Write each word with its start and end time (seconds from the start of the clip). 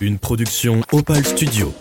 Une 0.00 0.16
production 0.20 0.80
Opal 0.92 1.24
Studio. 1.24 1.72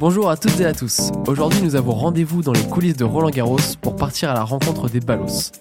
Bonjour 0.00 0.28
à 0.28 0.36
toutes 0.36 0.58
et 0.58 0.64
à 0.64 0.72
tous. 0.72 1.12
Aujourd'hui, 1.28 1.62
nous 1.62 1.76
avons 1.76 1.92
rendez-vous 1.92 2.42
dans 2.42 2.52
les 2.52 2.64
coulisses 2.64 2.96
de 2.96 3.04
Roland 3.04 3.30
Garros 3.30 3.60
pour 3.80 3.94
partir 3.94 4.30
à 4.30 4.34
la 4.34 4.42
rencontre 4.42 4.88
des 4.88 4.98
ballos. 4.98 5.52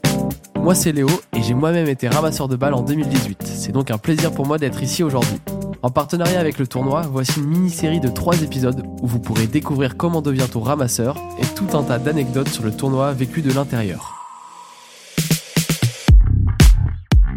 Moi, 0.55 0.73
c'est 0.73 0.91
Léo 0.91 1.07
et 1.33 1.43
j'ai 1.43 1.53
moi-même 1.53 1.87
été 1.87 2.07
ramasseur 2.07 2.47
de 2.47 2.55
balles 2.55 2.73
en 2.73 2.81
2018. 2.81 3.43
C'est 3.43 3.71
donc 3.71 3.91
un 3.91 3.99
plaisir 3.99 4.31
pour 4.31 4.47
moi 4.47 4.57
d'être 4.57 4.81
ici 4.81 5.03
aujourd'hui. 5.03 5.39
En 5.83 5.91
partenariat 5.91 6.39
avec 6.39 6.57
le 6.57 6.65
tournoi, 6.65 7.03
voici 7.03 7.39
une 7.39 7.45
mini-série 7.45 7.99
de 7.99 8.07
3 8.07 8.41
épisodes 8.41 8.83
où 9.03 9.07
vous 9.07 9.19
pourrez 9.19 9.45
découvrir 9.45 9.97
comment 9.97 10.23
devient-on 10.23 10.61
ramasseur 10.61 11.15
et 11.39 11.45
tout 11.53 11.77
un 11.77 11.83
tas 11.83 11.99
d'anecdotes 11.99 12.49
sur 12.49 12.63
le 12.63 12.71
tournoi 12.71 13.13
vécu 13.13 13.43
de 13.43 13.53
l'intérieur. 13.53 14.14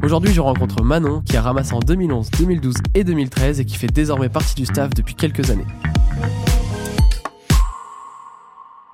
Aujourd'hui, 0.08 0.32
je 0.32 0.40
rencontre 0.40 0.82
Manon 0.82 1.20
qui 1.20 1.36
a 1.36 1.42
ramassé 1.42 1.74
en 1.74 1.80
2011, 1.80 2.30
2012 2.38 2.76
et 2.94 3.04
2013 3.04 3.60
et 3.60 3.66
qui 3.66 3.76
fait 3.76 3.88
désormais 3.92 4.30
partie 4.30 4.54
du 4.54 4.64
staff 4.64 4.88
depuis 4.94 5.14
quelques 5.14 5.50
années. 5.50 5.66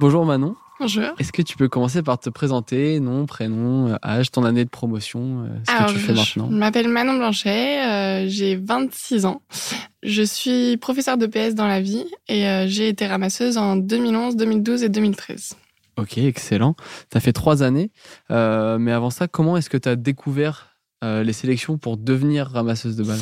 Bonjour 0.01 0.27
Manon. 0.27 0.57
Bonjour. 0.81 1.05
Est-ce 1.21 1.31
que 1.31 1.43
tu 1.43 1.57
peux 1.57 1.69
commencer 1.69 2.03
par 2.03 2.19
te 2.19 2.31
présenter, 2.31 2.99
nom, 2.99 3.27
prénom, 3.27 3.97
âge, 4.03 4.33
ton 4.33 4.43
année 4.43 4.65
de 4.65 4.71
promotion, 4.71 5.45
euh, 5.45 5.57
ce 5.69 5.71
Alors, 5.73 5.87
que 5.87 5.93
tu 5.93 5.99
fais 6.01 6.17
je 6.17 6.41
maintenant? 6.41 6.49
m'appelle 6.49 6.89
Manon 6.89 7.15
Blanchet, 7.17 7.87
euh, 7.87 8.25
j'ai 8.29 8.57
26 8.57 9.25
ans. 9.25 9.43
Je 10.03 10.23
suis 10.25 10.79
professeure 10.79 11.17
de 11.17 11.27
PS 11.29 11.55
dans 11.55 11.69
la 11.69 11.81
vie 11.81 12.07
et 12.27 12.49
euh, 12.49 12.67
j'ai 12.67 12.89
été 12.89 13.07
ramasseuse 13.07 13.57
en 13.57 13.77
2011, 13.77 14.35
2012 14.35 14.83
et 14.83 14.89
2013. 14.89 15.55
Ok, 15.97 16.19
excellent. 16.19 16.75
As 17.15 17.21
fait 17.21 17.33
trois 17.33 17.63
années. 17.63 17.93
Euh, 18.33 18.79
mais 18.79 18.91
avant 18.91 19.11
ça, 19.11 19.29
comment 19.29 19.57
est-ce 19.57 19.71
que 19.71 19.77
tu 19.79 19.89
as 19.89 19.95
découvert 19.95 20.74
euh, 21.05 21.23
les 21.23 21.33
sélections 21.33 21.77
pour 21.77 21.97
devenir 21.97 22.49
ramasseuse 22.49 22.97
de 22.97 23.05
balles 23.05 23.21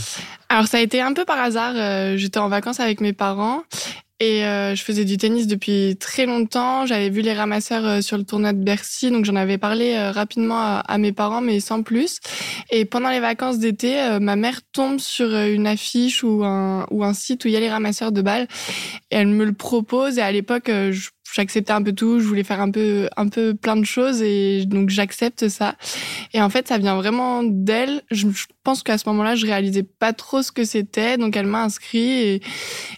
Alors 0.48 0.66
ça 0.68 0.78
a 0.78 0.80
été 0.80 1.00
un 1.00 1.12
peu 1.12 1.24
par 1.24 1.38
hasard, 1.38 1.74
euh, 1.76 2.16
j'étais 2.16 2.38
en 2.38 2.48
vacances 2.48 2.80
avec 2.80 3.00
mes 3.00 3.12
parents 3.12 3.64
et 4.20 4.44
euh, 4.44 4.76
je 4.76 4.82
faisais 4.84 5.04
du 5.04 5.16
tennis 5.16 5.48
depuis 5.48 5.96
très 5.98 6.26
longtemps. 6.26 6.86
J'avais 6.86 7.10
vu 7.10 7.22
les 7.22 7.32
ramasseurs 7.32 8.04
sur 8.04 8.16
le 8.16 8.22
tournoi 8.22 8.52
de 8.52 8.62
Bercy, 8.62 9.10
donc 9.10 9.24
j'en 9.24 9.34
avais 9.34 9.58
parlé 9.58 9.98
rapidement 10.10 10.60
à, 10.60 10.98
mes 10.98 11.10
parents, 11.10 11.40
mais 11.40 11.58
sans 11.58 11.82
plus. 11.82 12.20
Et 12.70 12.84
pendant 12.84 13.10
les 13.10 13.18
vacances 13.18 13.58
d'été, 13.58 14.18
ma 14.20 14.36
mère 14.36 14.60
tombe 14.72 15.00
sur 15.00 15.34
une 15.36 15.66
affiche 15.66 16.22
ou 16.22 16.44
un, 16.44 16.86
ou 16.92 17.02
un 17.02 17.14
site 17.14 17.44
où 17.44 17.48
il 17.48 17.54
y 17.54 17.56
a 17.56 17.60
les 17.60 17.70
ramasseurs 17.70 18.12
de 18.12 18.22
balles. 18.22 18.46
Et 19.10 19.16
elle 19.16 19.26
me 19.26 19.44
le 19.44 19.54
propose. 19.54 20.18
Et 20.18 20.22
à 20.22 20.30
l'époque, 20.30 20.68
je- 20.68 21.08
j'acceptais 21.32 21.72
un 21.72 21.82
peu 21.82 21.92
tout. 21.92 22.20
Je 22.20 22.26
voulais 22.26 22.44
faire 22.44 22.60
un 22.60 22.70
peu, 22.70 23.08
un 23.16 23.28
peu 23.28 23.54
plein 23.54 23.76
de 23.76 23.84
choses. 23.84 24.22
Et 24.22 24.64
donc, 24.66 24.90
j'accepte 24.90 25.48
ça. 25.48 25.76
Et 26.32 26.40
en 26.40 26.50
fait, 26.50 26.68
ça 26.68 26.78
vient 26.78 26.96
vraiment 26.96 27.42
d'elle. 27.42 28.02
Je, 28.10 28.26
pense 28.62 28.82
qu'à 28.82 28.98
ce 28.98 29.08
moment-là, 29.08 29.34
je 29.34 29.46
réalisais 29.46 29.82
pas 29.82 30.12
trop 30.12 30.42
ce 30.42 30.52
que 30.52 30.64
c'était. 30.64 31.16
Donc, 31.16 31.36
elle 31.36 31.46
m'a 31.46 31.64
inscrit. 31.64 32.40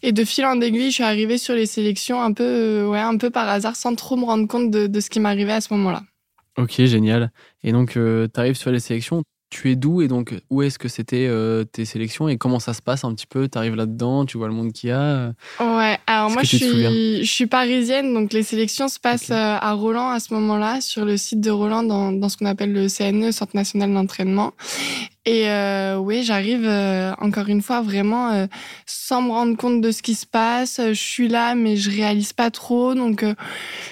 Et, 0.03 0.13
de 0.13 0.25
fil 0.25 0.45
en 0.45 0.61
aiguille, 0.61 0.91
je 0.91 0.97
suis 0.97 1.05
arrivée 1.05 1.39
sur 1.39 1.55
les 1.55 1.67
sélections 1.67 2.21
un 2.23 2.33
peu, 2.33 2.45
euh, 2.45 2.87
ouais, 2.87 3.01
un 3.01 3.17
peu 3.17 3.31
par 3.31 3.49
hasard, 3.49 3.77
sans 3.77 3.95
trop 3.95 4.17
me 4.17 4.25
rendre 4.25 4.47
compte 4.47 4.71
de, 4.71 4.87
de 4.87 5.01
ce 5.01 5.11
qui 5.11 5.21
m'arrivait 5.21 5.53
à 5.53 5.61
ce 5.61 5.73
moment-là. 5.75 6.03
Ok, 6.59 6.85
génial. 6.85 7.33
Et 7.63 7.73
donc, 7.73 7.93
tu 7.93 8.41
arrives 8.41 8.57
sur 8.57 8.71
les 8.71 8.81
sélections. 8.81 9.25
Tu 9.55 9.71
es 9.71 9.77
d'où 9.77 10.03
et 10.03 10.09
donc 10.09 10.35
où 10.51 10.63
est-ce 10.63 10.81
que 10.81 10.89
c'était 10.89 11.29
euh, 11.29 11.63
tes 11.63 11.85
sélections 11.85 12.29
et 12.29 12.37
comment 12.39 12.59
ça 12.59 12.75
se 12.75 12.83
passe 12.83 13.05
un 13.05 13.15
petit 13.15 13.29
peu? 13.29 13.49
Tu 13.49 13.57
arrives 13.57 13.77
là-dedans, 13.77 14.25
tu 14.27 14.37
vois 14.37 14.49
le 14.49 14.53
monde 14.53 14.73
qu'il 14.73 14.89
y 14.89 14.93
a. 14.93 15.01
euh, 15.01 15.33
Ouais, 15.61 15.97
alors 16.09 16.29
moi 16.29 16.43
je 16.43 16.57
suis, 16.57 17.25
je 17.25 17.33
suis 17.33 17.47
parisienne, 17.47 18.13
donc 18.15 18.33
les 18.33 18.43
sélections 18.43 18.89
se 18.89 18.99
passent 18.99 19.31
euh, 19.31 19.57
à 19.61 19.73
Roland 19.75 20.11
à 20.11 20.19
ce 20.19 20.35
moment-là, 20.35 20.81
sur 20.81 21.05
le 21.05 21.17
site 21.17 21.41
de 21.41 21.53
Roland, 21.53 21.85
dans, 21.85 22.11
dans 22.11 22.29
ce 22.29 22.37
qu'on 22.37 22.47
appelle 22.47 22.73
le 22.73 22.89
CNE, 22.89 23.31
Centre 23.31 23.55
national 23.55 23.95
d'entraînement. 23.95 24.55
Et 25.27 25.49
euh, 25.49 25.97
oui, 25.97 26.23
j'arrive 26.23 26.65
euh, 26.67 27.13
encore 27.19 27.49
une 27.49 27.63
fois 27.63 27.81
vraiment 27.81 28.31
euh, 28.33 28.47
sans 28.85 29.23
me 29.23 29.31
rendre 29.31 29.57
compte 29.57 29.81
de 29.81 29.91
ce 29.91 30.03
qui 30.03 30.15
se 30.15 30.27
passe. 30.27 30.79
Je 30.87 30.93
suis 30.93 31.29
là, 31.29 31.55
mais 31.55 31.77
je 31.77 31.91
réalise 31.91 32.35
pas 32.35 32.51
trop, 32.51 32.95
donc 32.95 33.23
euh, 33.23 33.35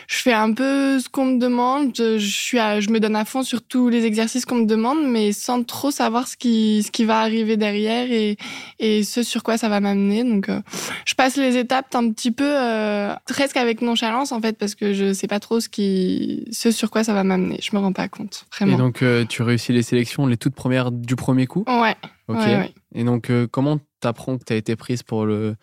je 0.09 0.17
fais 0.17 0.35
un 0.35 0.53
peu 0.53 1.01
ce 1.01 1.09
qu'on 1.09 1.25
me 1.25 1.39
demande. 1.39 1.93
Je, 1.97 2.19
suis, 2.19 2.59
à- 2.59 2.81
je 2.81 2.91
me 2.91 3.01
donne 3.01 3.17
à 3.17 3.25
fond 3.25 3.43
sur 3.45 3.63
tous 3.63 3.89
les 3.89 4.05
exercices 4.05 4.45
qu'on 4.45 4.57
me 4.57 4.67
demande, 4.67 4.99
mais 5.07 5.33
sans 5.33 5.63
trop 5.65 5.91
savoir 5.91 6.29
ce 6.29 6.37
qui, 6.37 6.83
ce 6.85 6.91
qui 6.91 7.05
va 7.05 7.21
arriver 7.21 7.57
derrière 7.57 8.13
et, 8.13 8.37
et 8.79 9.03
ce 9.03 9.23
sur 9.23 9.43
quoi 9.43 9.57
ça 9.57 9.71
va 9.71 9.81
m'amener. 9.81 10.25
Donc 10.25 10.51
euh, 10.51 10.61
je 11.07 11.15
passe 11.15 11.37
les 11.37 11.57
étapes 11.57 11.95
un 11.95 12.11
petit 12.11 12.31
peu 12.31 12.45
euh, 12.47 13.15
presque 13.27 13.57
avec 13.57 13.81
nonchalance 13.81 14.33
en 14.33 14.41
fait 14.43 14.59
parce 14.59 14.75
que 14.75 14.93
je 14.93 15.15
sais 15.15 15.29
pas 15.29 15.41
trop 15.41 15.61
ce 15.61 15.71
qui 15.71 16.45
ce 16.53 16.71
sur 16.71 16.91
quoi 16.91 17.05
ça 17.05 17.15
va 17.15 17.25
m'amener 17.25 17.59
je 17.63 17.75
me 17.75 17.81
rends 17.81 17.93
pas 17.93 18.09
compte 18.09 18.45
vraiment 18.55 18.75
Et 18.75 18.77
donc, 18.77 19.03
euh, 19.03 19.25
tu 19.25 19.43
réussis 19.43 19.73
les 19.73 19.83
sélections, 19.83 20.27
les 20.27 20.37
toutes 20.37 20.55
premières 20.55 20.91
du 20.93 21.17
premier 21.23 21.47
coup. 21.47 21.65
ouais, 21.67 21.97
Ok. 22.29 22.37
ouais, 22.39 22.57
ouais. 22.57 22.75
Et 22.95 23.05
donc, 23.05 23.31
euh, 23.31 23.47
comment 23.51 23.79
t'apprends 24.01 24.37
que 24.37 24.45
tu 24.45 24.53
as 24.53 24.57
été 24.57 24.77
prise 24.77 25.03
pour, 25.03 25.25
le, 25.25 25.55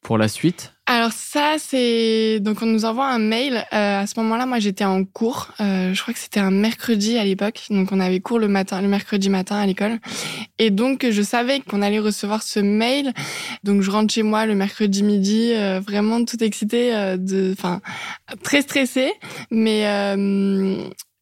pour 0.00 0.16
la 0.18 0.28
suite? 0.28 0.72
Alors 0.90 1.12
ça 1.12 1.56
c'est 1.58 2.40
donc 2.40 2.62
on 2.62 2.66
nous 2.66 2.86
envoie 2.86 3.08
un 3.08 3.18
mail. 3.18 3.56
Euh, 3.74 4.00
à 4.00 4.06
ce 4.06 4.18
moment-là 4.20 4.46
moi 4.46 4.58
j'étais 4.58 4.86
en 4.86 5.04
cours. 5.04 5.48
Euh, 5.60 5.92
je 5.92 6.00
crois 6.00 6.14
que 6.14 6.20
c'était 6.20 6.40
un 6.40 6.50
mercredi 6.50 7.18
à 7.18 7.24
l'époque. 7.24 7.66
Donc 7.68 7.92
on 7.92 8.00
avait 8.00 8.20
cours 8.20 8.38
le 8.38 8.48
matin 8.48 8.80
le 8.80 8.88
mercredi 8.88 9.28
matin 9.28 9.56
à 9.56 9.66
l'école. 9.66 9.98
Et 10.58 10.70
donc 10.70 11.04
je 11.10 11.20
savais 11.20 11.60
qu'on 11.60 11.82
allait 11.82 11.98
recevoir 11.98 12.42
ce 12.42 12.60
mail. 12.60 13.12
Donc 13.64 13.82
je 13.82 13.90
rentre 13.90 14.14
chez 14.14 14.22
moi 14.22 14.46
le 14.46 14.54
mercredi 14.54 15.02
midi 15.02 15.52
euh, 15.52 15.78
vraiment 15.80 16.24
tout 16.24 16.42
excitée 16.42 16.90
de 17.18 17.52
enfin 17.52 17.82
très 18.42 18.62
stressée. 18.62 19.12
Mais 19.50 19.84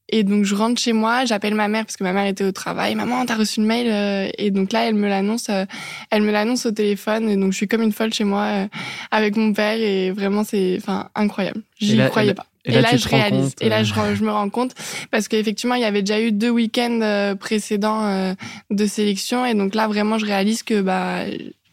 et 0.08 0.22
donc 0.22 0.44
je 0.44 0.54
rentre 0.54 0.80
chez 0.80 0.92
moi, 0.92 1.24
j'appelle 1.24 1.54
ma 1.54 1.68
mère 1.68 1.84
parce 1.84 1.96
que 1.96 2.04
ma 2.04 2.12
mère 2.12 2.26
était 2.26 2.44
au 2.44 2.52
travail. 2.52 2.94
Maman, 2.94 3.26
t'as 3.26 3.34
reçu 3.34 3.60
le 3.60 3.66
mail 3.66 3.88
euh, 3.90 4.28
Et 4.38 4.50
donc 4.50 4.72
là, 4.72 4.88
elle 4.88 4.94
me 4.94 5.08
l'annonce, 5.08 5.48
euh, 5.48 5.64
elle 6.10 6.22
me 6.22 6.30
l'annonce 6.30 6.66
au 6.66 6.70
téléphone. 6.70 7.28
Et 7.28 7.36
donc 7.36 7.52
je 7.52 7.56
suis 7.56 7.68
comme 7.68 7.82
une 7.82 7.92
folle 7.92 8.14
chez 8.14 8.24
moi 8.24 8.42
euh, 8.42 8.66
avec 9.10 9.36
mon 9.36 9.52
père 9.52 9.78
et 9.80 10.12
vraiment 10.12 10.44
c'est, 10.44 10.76
enfin, 10.80 11.08
incroyable. 11.14 11.62
J'y 11.80 11.98
croyais 12.08 12.34
pas. 12.34 12.46
et 12.64 12.80
là, 12.80 12.96
je 12.96 13.08
réalise. 13.08 13.54
compte, 13.54 13.62
Et 13.62 13.68
là, 13.68 13.82
je, 13.82 13.94
me 14.22 14.30
rends 14.30 14.48
compte 14.48 14.74
parce 15.10 15.28
qu'effectivement, 15.28 15.74
il 15.74 15.82
y 15.82 15.84
avait 15.84 16.02
déjà 16.02 16.20
eu 16.20 16.30
deux 16.30 16.50
week-ends 16.50 17.34
précédents 17.38 18.34
de 18.70 18.86
sélection. 18.86 19.44
Et 19.44 19.54
donc 19.54 19.74
là, 19.74 19.88
vraiment, 19.88 20.18
je 20.18 20.26
réalise 20.26 20.62
que 20.62 20.80
bah 20.80 21.24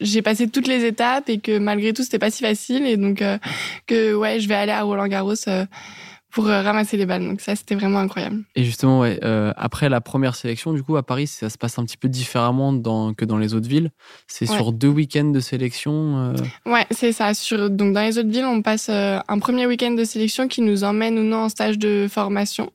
j'ai 0.03 0.21
passé 0.21 0.47
toutes 0.47 0.67
les 0.67 0.85
étapes 0.85 1.29
et 1.29 1.39
que 1.39 1.57
malgré 1.57 1.93
tout, 1.93 2.03
c'était 2.03 2.19
pas 2.19 2.31
si 2.31 2.43
facile. 2.43 2.85
Et 2.85 2.97
donc 2.97 3.21
euh, 3.21 3.37
que 3.87 4.13
ouais, 4.13 4.39
je 4.39 4.47
vais 4.47 4.55
aller 4.55 4.71
à 4.71 4.83
Roland 4.83 5.07
Garros 5.07 5.33
euh, 5.47 5.65
pour 6.33 6.47
euh, 6.47 6.61
ramasser 6.63 6.97
les 6.97 7.05
balles. 7.05 7.23
Donc 7.27 7.41
ça, 7.41 7.55
c'était 7.55 7.75
vraiment 7.75 7.99
incroyable. 7.99 8.43
Et 8.55 8.63
justement, 8.63 8.99
ouais, 9.01 9.19
euh, 9.23 9.53
après 9.55 9.87
la 9.87 10.01
première 10.01 10.35
sélection, 10.35 10.73
du 10.73 10.81
coup, 10.83 10.97
à 10.97 11.03
Paris, 11.03 11.27
ça 11.27 11.49
se 11.49 11.57
passe 11.57 11.77
un 11.79 11.85
petit 11.85 11.95
peu 11.97 12.09
différemment 12.09 12.73
dans, 12.73 13.13
que 13.13 13.23
dans 13.23 13.37
les 13.37 13.53
autres 13.53 13.67
villes. 13.69 13.91
C'est 14.27 14.49
Ouais. 14.49 14.55
sur 14.57 14.73
deux 14.73 14.87
week-ends 14.87 15.31
de 15.31 15.39
sélection. 15.39 16.17
euh, 16.17 16.33
Ouais, 16.71 16.85
c'est 16.91 17.11
ça. 17.11 17.33
Sur, 17.33 17.69
donc 17.69 17.93
dans 17.93 18.01
les 18.01 18.17
autres 18.17 18.29
villes, 18.29 18.45
on 18.45 18.61
passe 18.61 18.87
euh, 18.89 19.19
un 19.27 19.39
premier 19.39 19.67
week-end 19.67 19.91
de 19.91 20.03
sélection 20.03 20.47
qui 20.47 20.61
nous 20.61 20.83
emmène 20.83 21.17
ou 21.19 21.23
non 21.23 21.43
en 21.43 21.49
stage 21.49 21.77
de 21.77 22.07
formation. 22.09 22.71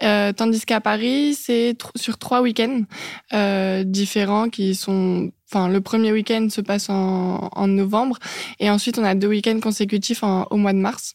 Tandis 0.00 0.64
qu'à 0.66 0.80
Paris, 0.80 1.34
c'est 1.34 1.76
tr- 1.78 1.90
sur 1.96 2.18
trois 2.18 2.40
week-ends 2.40 2.82
différents 3.84 4.48
qui 4.48 4.74
sont... 4.74 5.30
Enfin, 5.52 5.68
le 5.68 5.80
premier 5.80 6.10
week-end 6.10 6.48
se 6.50 6.60
passe 6.60 6.88
en, 6.90 7.48
en 7.52 7.66
novembre 7.68 8.18
et 8.58 8.70
ensuite 8.70 8.98
on 8.98 9.04
a 9.04 9.14
deux 9.14 9.28
week-ends 9.28 9.60
consécutifs 9.60 10.22
en- 10.24 10.46
au 10.50 10.56
mois 10.56 10.72
de 10.72 10.78
mars. 10.78 11.14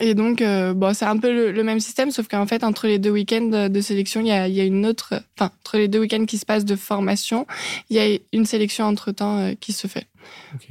Et 0.00 0.14
donc, 0.14 0.42
euh, 0.42 0.74
bon, 0.74 0.94
c'est 0.94 1.04
un 1.04 1.16
peu 1.18 1.32
le, 1.32 1.52
le 1.52 1.64
même 1.64 1.80
système, 1.80 2.10
sauf 2.10 2.28
qu'en 2.28 2.46
fait, 2.46 2.64
entre 2.64 2.86
les 2.86 2.98
deux 2.98 3.10
week-ends 3.10 3.68
de, 3.68 3.80
sélection, 3.80 4.20
il 4.20 4.26
y 4.26 4.32
a, 4.32 4.48
il 4.48 4.54
y 4.54 4.60
a 4.60 4.64
une 4.64 4.86
autre... 4.86 5.14
Enfin, 5.38 5.52
entre 5.60 5.78
les 5.78 5.88
deux 5.88 6.00
week-ends 6.00 6.24
qui 6.26 6.38
se 6.38 6.46
passent 6.46 6.64
de 6.64 6.76
formation, 6.76 7.46
il 7.90 7.96
y 7.96 8.00
a 8.00 8.18
une 8.32 8.46
sélection 8.46 8.86
entre-temps 8.86 9.38
euh, 9.38 9.52
qui 9.58 9.72
se 9.72 9.86
fait. 9.86 10.06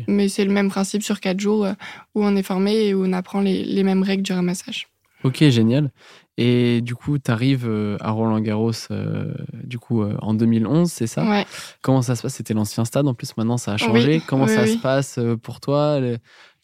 Mais 0.08 0.30
c'est 0.30 0.46
le 0.46 0.52
même 0.52 0.70
principe 0.70 1.04
sur 1.04 1.20
quatre 1.20 1.40
jours 1.40 1.66
euh, 1.66 1.74
où 2.16 2.24
on 2.24 2.36
est 2.36 2.44
formé 2.44 2.88
et 2.88 2.94
où 2.94 3.06
on 3.06 3.14
apprend 3.14 3.42
les, 3.42 3.64
les 3.64 3.84
mêmes 3.84 4.04
règles 4.04 4.24
du 4.24 4.34
ramassage. 4.34 4.88
Ok, 5.24 5.44
génial. 5.50 5.92
Et 6.38 6.82
du 6.82 6.96
coup, 6.96 7.20
tu 7.20 7.30
arrives 7.30 7.70
à 8.02 8.10
Roland 8.10 8.40
Garros 8.40 8.72
euh, 8.90 9.34
du 9.54 9.78
coup, 9.78 10.02
euh, 10.02 10.18
en 10.22 10.34
2011, 10.34 10.92
c'est 10.92 11.06
ça? 11.06 11.24
Ouais. 11.24 11.46
Comment 11.82 12.02
ça 12.02 12.16
se 12.16 12.24
passe? 12.24 12.34
C'était 12.34 12.56
l'ancien 12.56 12.86
stade, 12.86 13.08
en 13.08 13.14
plus 13.14 13.38
maintenant 13.38 13.58
ça 13.58 13.74
a 13.74 13.78
changé. 13.78 14.16
Oui, 14.16 14.24
Comment 14.28 14.46
oui, 14.46 14.56
ça 14.56 14.64
oui. 14.64 14.74
se 14.74 14.78
passe 14.80 15.20
pour 15.44 15.60
toi? 15.60 16.00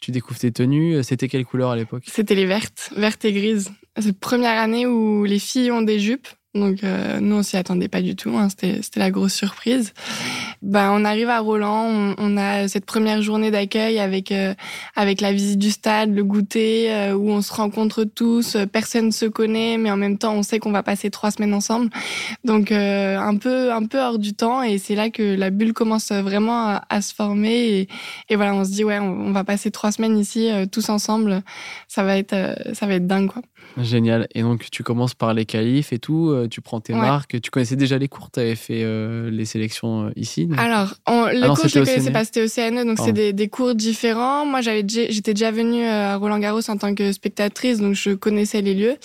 Tu 0.00 0.10
découvres 0.10 0.38
tes 0.40 0.50
tenues. 0.52 1.02
C'était 1.02 1.28
quelle 1.28 1.44
couleur 1.44 1.70
à 1.70 1.76
l'époque? 1.76 2.04
C'était 2.06 2.34
les 2.34 2.46
vertes, 2.46 2.90
vertes 2.96 3.24
et 3.24 3.32
grises. 3.32 3.70
C'est 3.98 4.06
la 4.06 4.12
première 4.14 4.58
année 4.58 4.86
où 4.86 5.24
les 5.24 5.38
filles 5.38 5.70
ont 5.70 5.82
des 5.82 5.98
jupes. 6.00 6.28
Donc 6.54 6.82
euh, 6.82 7.20
nous, 7.20 7.36
on 7.36 7.42
s'y 7.42 7.56
attendait 7.56 7.88
pas 7.88 8.02
du 8.02 8.16
tout. 8.16 8.36
hein. 8.36 8.48
C'était 8.48 8.80
la 8.96 9.10
grosse 9.10 9.34
surprise. 9.34 9.92
Ben, 10.62 10.90
on 10.92 11.04
arrive 11.04 11.28
à 11.28 11.40
Roland, 11.40 12.14
on, 12.18 12.36
a 12.36 12.68
cette 12.68 12.84
première 12.84 13.22
journée 13.22 13.50
d'accueil 13.50 13.98
avec 13.98 14.30
euh, 14.30 14.54
avec 14.94 15.20
la 15.20 15.32
visite 15.32 15.58
du 15.58 15.70
stade, 15.70 16.14
le 16.14 16.22
goûter 16.22 16.92
euh, 16.92 17.14
où 17.14 17.30
on 17.30 17.40
se 17.40 17.52
rencontre 17.52 18.04
tous, 18.04 18.56
personne 18.70 19.10
se 19.10 19.26
connaît, 19.26 19.78
mais 19.78 19.90
en 19.90 19.96
même 19.96 20.18
temps 20.18 20.34
on 20.34 20.42
sait 20.42 20.58
qu'on 20.58 20.72
va 20.72 20.82
passer 20.82 21.10
trois 21.10 21.30
semaines 21.30 21.54
ensemble, 21.54 21.88
donc 22.44 22.72
euh, 22.72 23.18
un 23.18 23.36
peu 23.36 23.72
un 23.72 23.84
peu 23.86 23.98
hors 23.98 24.18
du 24.18 24.34
temps 24.34 24.62
et 24.62 24.78
c'est 24.78 24.94
là 24.94 25.10
que 25.10 25.34
la 25.34 25.50
bulle 25.50 25.72
commence 25.72 26.12
vraiment 26.12 26.80
à, 26.88 27.00
se 27.00 27.14
former 27.14 27.54
et, 27.54 27.88
et, 28.28 28.36
voilà 28.36 28.54
on 28.54 28.64
se 28.64 28.70
dit 28.70 28.84
ouais 28.84 28.98
on, 28.98 29.32
va 29.32 29.44
passer 29.44 29.70
trois 29.70 29.92
semaines 29.92 30.18
ici 30.18 30.50
tous 30.70 30.90
ensemble, 30.90 31.42
ça 31.88 32.04
va 32.04 32.16
être 32.18 32.34
ça 32.74 32.86
va 32.86 32.94
être 32.94 33.06
dingue 33.06 33.30
quoi. 33.30 33.42
Génial. 33.78 34.26
Et 34.34 34.42
donc, 34.42 34.68
tu 34.70 34.82
commences 34.82 35.14
par 35.14 35.32
les 35.34 35.44
qualifs 35.44 35.92
et 35.92 35.98
tout, 35.98 36.30
euh, 36.30 36.48
tu 36.48 36.60
prends 36.60 36.80
tes 36.80 36.92
marques. 36.92 37.40
Tu 37.40 37.50
connaissais 37.50 37.76
déjà 37.76 37.98
les 37.98 38.08
cours, 38.08 38.30
tu 38.30 38.40
avais 38.40 38.56
fait 38.56 38.82
euh, 38.82 39.30
les 39.30 39.44
sélections 39.44 40.06
euh, 40.06 40.10
Alors, 40.56 40.94
on, 41.06 41.26
les 41.26 41.42
ah 41.42 41.48
cours, 41.48 41.68
je 41.68 41.78
ne 41.78 41.84
connaissais 41.84 42.10
pas, 42.10 42.24
c'était 42.24 42.42
au 42.42 42.48
CNE, 42.48 42.84
donc 42.84 42.98
c'est 42.98 43.12
des, 43.12 43.32
des, 43.32 43.48
cours 43.48 43.74
différents. 43.74 44.46
Moi, 44.46 44.60
j'avais 44.60 44.84
j'étais 44.86 45.34
déjà 45.34 45.50
venue 45.50 45.84
à 45.84 46.16
Roland-Garros 46.16 46.68
en 46.68 46.76
tant 46.76 46.94
que 46.94 47.12
spectatrice, 47.12 47.78
donc 47.78 47.94
je 47.94 48.10
connaissais 48.12 48.60
les 48.60 48.74
lieux. 48.74 48.96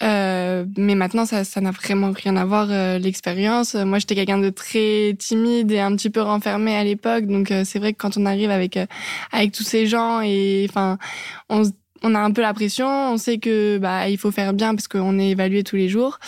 mais 0.00 0.94
maintenant, 0.94 1.24
ça 1.26 1.60
n'a 1.60 1.70
vraiment 1.70 2.12
rien 2.12 2.36
à 2.36 2.44
voir, 2.44 2.68
l'expérience. 2.98 3.74
Moi, 3.74 3.98
j'étais 3.98 4.14
quelqu'un 4.14 4.38
de 4.38 4.50
très 4.50 5.14
timide 5.18 5.70
et 5.72 5.80
un 5.80 5.94
petit 5.96 6.10
peu 6.10 6.20
renfermé 6.20 6.76
à 6.76 6.84
l'époque, 6.84 7.26
donc 7.26 7.52
c'est 7.64 7.78
vrai 7.78 7.92
que 7.92 7.98
quand 7.98 8.16
on 8.16 8.26
arrive 8.26 8.50
avec, 8.50 8.78
avec 9.32 9.52
tous 9.52 9.64
ces 9.64 9.86
gens 9.86 10.20
et 10.20 10.66
enfin, 10.68 10.98
on 11.48 11.64
se 11.64 11.70
on 12.04 12.14
a 12.14 12.20
un 12.20 12.30
peu 12.30 12.42
la 12.42 12.54
pression, 12.54 12.86
on 12.86 13.16
sait 13.16 13.38
que 13.38 13.78
bah 13.78 14.08
il 14.08 14.18
faut 14.18 14.30
faire 14.30 14.52
bien 14.52 14.74
parce 14.74 14.86
qu'on 14.86 15.18
est 15.18 15.30
évalué 15.30 15.64
tous 15.64 15.76
les 15.76 15.88
jours. 15.88 16.18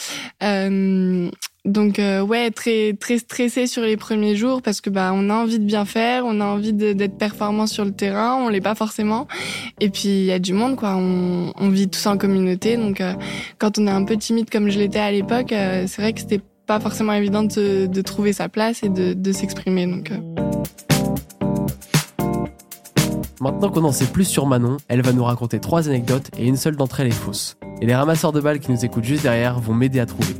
Euh, 0.42 1.30
donc 1.66 1.98
euh, 1.98 2.20
ouais, 2.22 2.50
très 2.50 2.94
très 2.94 3.18
stressé 3.18 3.66
sur 3.66 3.82
les 3.82 3.96
premiers 3.96 4.36
jours 4.36 4.62
parce 4.62 4.80
que 4.80 4.88
bah 4.88 5.10
on 5.12 5.28
a 5.30 5.34
envie 5.34 5.58
de 5.58 5.64
bien 5.64 5.84
faire, 5.84 6.24
on 6.24 6.40
a 6.40 6.44
envie 6.44 6.72
d'être 6.72 7.18
performant 7.18 7.66
sur 7.66 7.84
le 7.84 7.90
terrain, 7.90 8.36
on 8.36 8.48
l'est 8.48 8.60
pas 8.60 8.74
forcément. 8.74 9.26
Et 9.80 9.90
puis 9.90 10.08
il 10.08 10.24
y 10.24 10.32
a 10.32 10.38
du 10.38 10.52
monde 10.52 10.76
quoi, 10.76 10.94
on, 10.96 11.68
vit 11.68 11.88
tous 11.88 12.06
en 12.06 12.16
communauté, 12.16 12.76
donc 12.76 13.00
euh, 13.00 13.12
quand 13.58 13.78
on 13.78 13.86
est 13.86 13.90
un 13.90 14.04
peu 14.04 14.16
timide 14.16 14.48
comme 14.48 14.70
je 14.70 14.78
l'étais 14.78 15.00
à 15.00 15.10
l'époque, 15.10 15.48
c'est 15.50 15.98
vrai 15.98 16.12
que 16.12 16.20
c'était 16.20 16.40
pas 16.66 16.80
forcément 16.80 17.12
évident 17.12 17.42
de, 17.42 18.00
trouver 18.02 18.32
sa 18.32 18.48
place 18.48 18.82
et 18.82 18.88
de, 18.88 19.12
de 19.12 19.32
s'exprimer. 19.32 19.86
Donc 19.86 20.10
Maintenant 23.40 23.68
qu'on 23.70 23.84
en 23.84 23.92
sait 23.92 24.06
plus 24.06 24.24
sur 24.24 24.46
Manon, 24.46 24.78
elle 24.88 25.02
va 25.02 25.12
nous 25.12 25.24
raconter 25.24 25.58
trois 25.60 25.88
anecdotes 25.88 26.30
et 26.38 26.46
une 26.46 26.56
seule 26.56 26.76
d'entre 26.76 27.00
elles 27.00 27.08
est 27.08 27.10
fausse. 27.10 27.56
Et 27.82 27.86
les 27.86 27.94
ramasseurs 27.94 28.32
de 28.32 28.40
balles 28.40 28.60
qui 28.60 28.70
nous 28.70 28.84
écoutent 28.84 29.04
juste 29.04 29.24
derrière 29.24 29.60
vont 29.60 29.74
m'aider 29.74 30.00
à 30.00 30.06
trouver. 30.06 30.34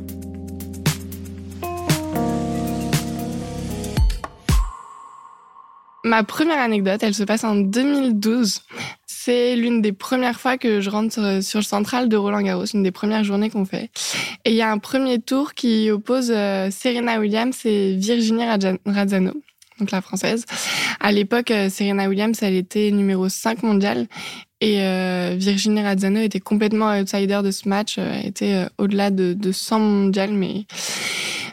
Ma 6.07 6.23
première 6.23 6.59
anecdote, 6.59 7.03
elle 7.03 7.13
se 7.13 7.23
passe 7.23 7.43
en 7.43 7.55
2012. 7.55 8.61
C'est 9.05 9.57
l'une 9.57 9.81
des 9.81 9.91
premières 9.91 10.39
fois 10.39 10.57
que 10.57 10.79
je 10.79 10.89
rentre 10.89 11.43
sur 11.43 11.59
le 11.59 11.63
central 11.63 12.07
de 12.07 12.15
Roland 12.15 12.41
Garros, 12.41 12.65
une 12.65 12.81
des 12.81 12.91
premières 12.91 13.25
journées 13.25 13.49
qu'on 13.49 13.65
fait. 13.65 13.89
Et 14.45 14.51
il 14.51 14.55
y 14.55 14.61
a 14.61 14.71
un 14.71 14.77
premier 14.77 15.19
tour 15.19 15.53
qui 15.53 15.91
oppose 15.91 16.31
euh, 16.33 16.69
Serena 16.71 17.19
Williams 17.19 17.57
et 17.65 17.95
Virginie 17.97 18.45
Razzano 18.85 19.33
donc 19.79 19.91
la 19.91 20.01
française. 20.01 20.45
À 20.99 21.11
l'époque, 21.11 21.51
euh, 21.51 21.69
Serena 21.69 22.07
Williams, 22.09 22.41
elle 22.41 22.55
était 22.55 22.91
numéro 22.91 23.29
5 23.29 23.63
mondiale 23.63 24.07
et 24.59 24.81
euh, 24.81 25.35
Virginie 25.37 25.83
Razzano 25.83 26.19
était 26.19 26.39
complètement 26.39 26.91
outsider 26.97 27.41
de 27.43 27.51
ce 27.51 27.69
match, 27.69 27.97
euh, 27.97 28.19
elle 28.19 28.27
était 28.27 28.65
au-delà 28.77 29.11
de, 29.11 29.33
de 29.33 29.51
100 29.51 29.79
mondiales, 29.79 30.33
mais 30.33 30.65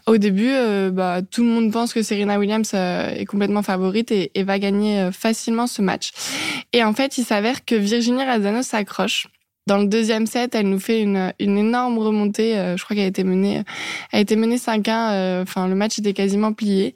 au 0.06 0.18
début, 0.18 0.52
bah, 0.92 1.20
tout 1.22 1.42
le 1.42 1.48
monde 1.48 1.72
pense 1.72 1.92
que 1.94 2.02
Serena 2.02 2.38
Williams 2.38 2.74
est 2.74 3.24
complètement 3.26 3.62
favorite 3.62 4.10
et, 4.12 4.42
va 4.42 4.58
gagner 4.58 5.10
facilement 5.12 5.66
ce 5.66 5.82
match. 5.82 6.10
Et 6.72 6.84
en 6.84 6.92
fait, 6.92 7.18
il 7.18 7.24
s'avère 7.24 7.64
que 7.64 7.74
Virginie 7.74 8.24
Razzano 8.24 8.62
s'accroche 8.62 9.28
dans 9.66 9.78
le 9.78 9.87
deuxième 9.87 10.26
set, 10.26 10.55
elle 10.55 10.69
nous 10.69 10.78
fait 10.78 11.00
une, 11.00 11.32
une 11.40 11.56
énorme 11.56 11.99
remontée. 11.99 12.58
Euh, 12.58 12.76
je 12.76 12.84
crois 12.84 12.94
qu'elle 12.94 13.06
a 13.06 13.08
été 13.08 13.25
menée, 13.25 13.62
a 14.12 14.20
été 14.20 14.37
menée 14.37 14.56
5-1. 14.56 14.90
Euh, 14.90 15.43
enfin, 15.43 15.69
le 15.69 15.75
match 15.75 15.99
était 15.99 16.12
quasiment 16.12 16.52
plié. 16.52 16.94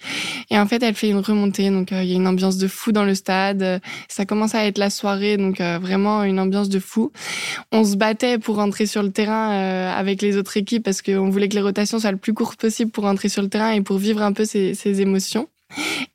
Et 0.51 0.59
en 0.59 0.67
fait, 0.67 0.83
elle 0.83 0.95
fait 0.95 1.09
une 1.09 1.21
remontée. 1.21 1.71
Donc, 1.71 1.93
euh, 1.93 2.03
il 2.03 2.11
y 2.11 2.13
a 2.13 2.17
une 2.17 2.27
ambiance 2.27 2.59
de 2.59 2.69
fou 2.69 2.93
dans 2.93 3.05
le 3.05 3.15
stade. 3.15 3.81
Ça 4.09 4.27
commence 4.27 4.55
à 4.55 4.67
être 4.67 4.77
la 4.77 4.91
soirée, 4.91 5.39
donc 5.39 5.61
vraiment 5.61 6.25
une 6.25 6.39
ambiance 6.39 6.69
de 6.69 6.79
fou. 6.79 7.11
On 7.73 7.85
se 7.85 7.97
battait 7.97 8.39
pour 8.39 8.57
rentrer 8.57 8.85
sur 8.85 9.03
le 9.03 9.11
terrain 9.11 9.51
avec 9.91 10.21
les 10.21 10.37
autres 10.37 10.57
équipes 10.57 10.83
parce 10.85 11.03
qu'on 11.03 11.31
voulait 11.31 11.49
que 11.49 11.55
les 11.55 11.63
rotations 11.63 11.99
soient 11.99 12.13
le 12.13 12.19
plus 12.19 12.35
courtes 12.35 12.61
possible 12.61 12.91
pour 12.91 13.05
rentrer 13.05 13.29
sur 13.29 13.43
le 13.43 13.49
terrain 13.49 13.73
et 13.73 13.81
pour 13.81 13.99
vivre 13.99 14.23
un 14.23 14.33
peu 14.33 14.45
ces, 14.45 14.75
ces 14.75 15.01
émotions. 15.01 15.49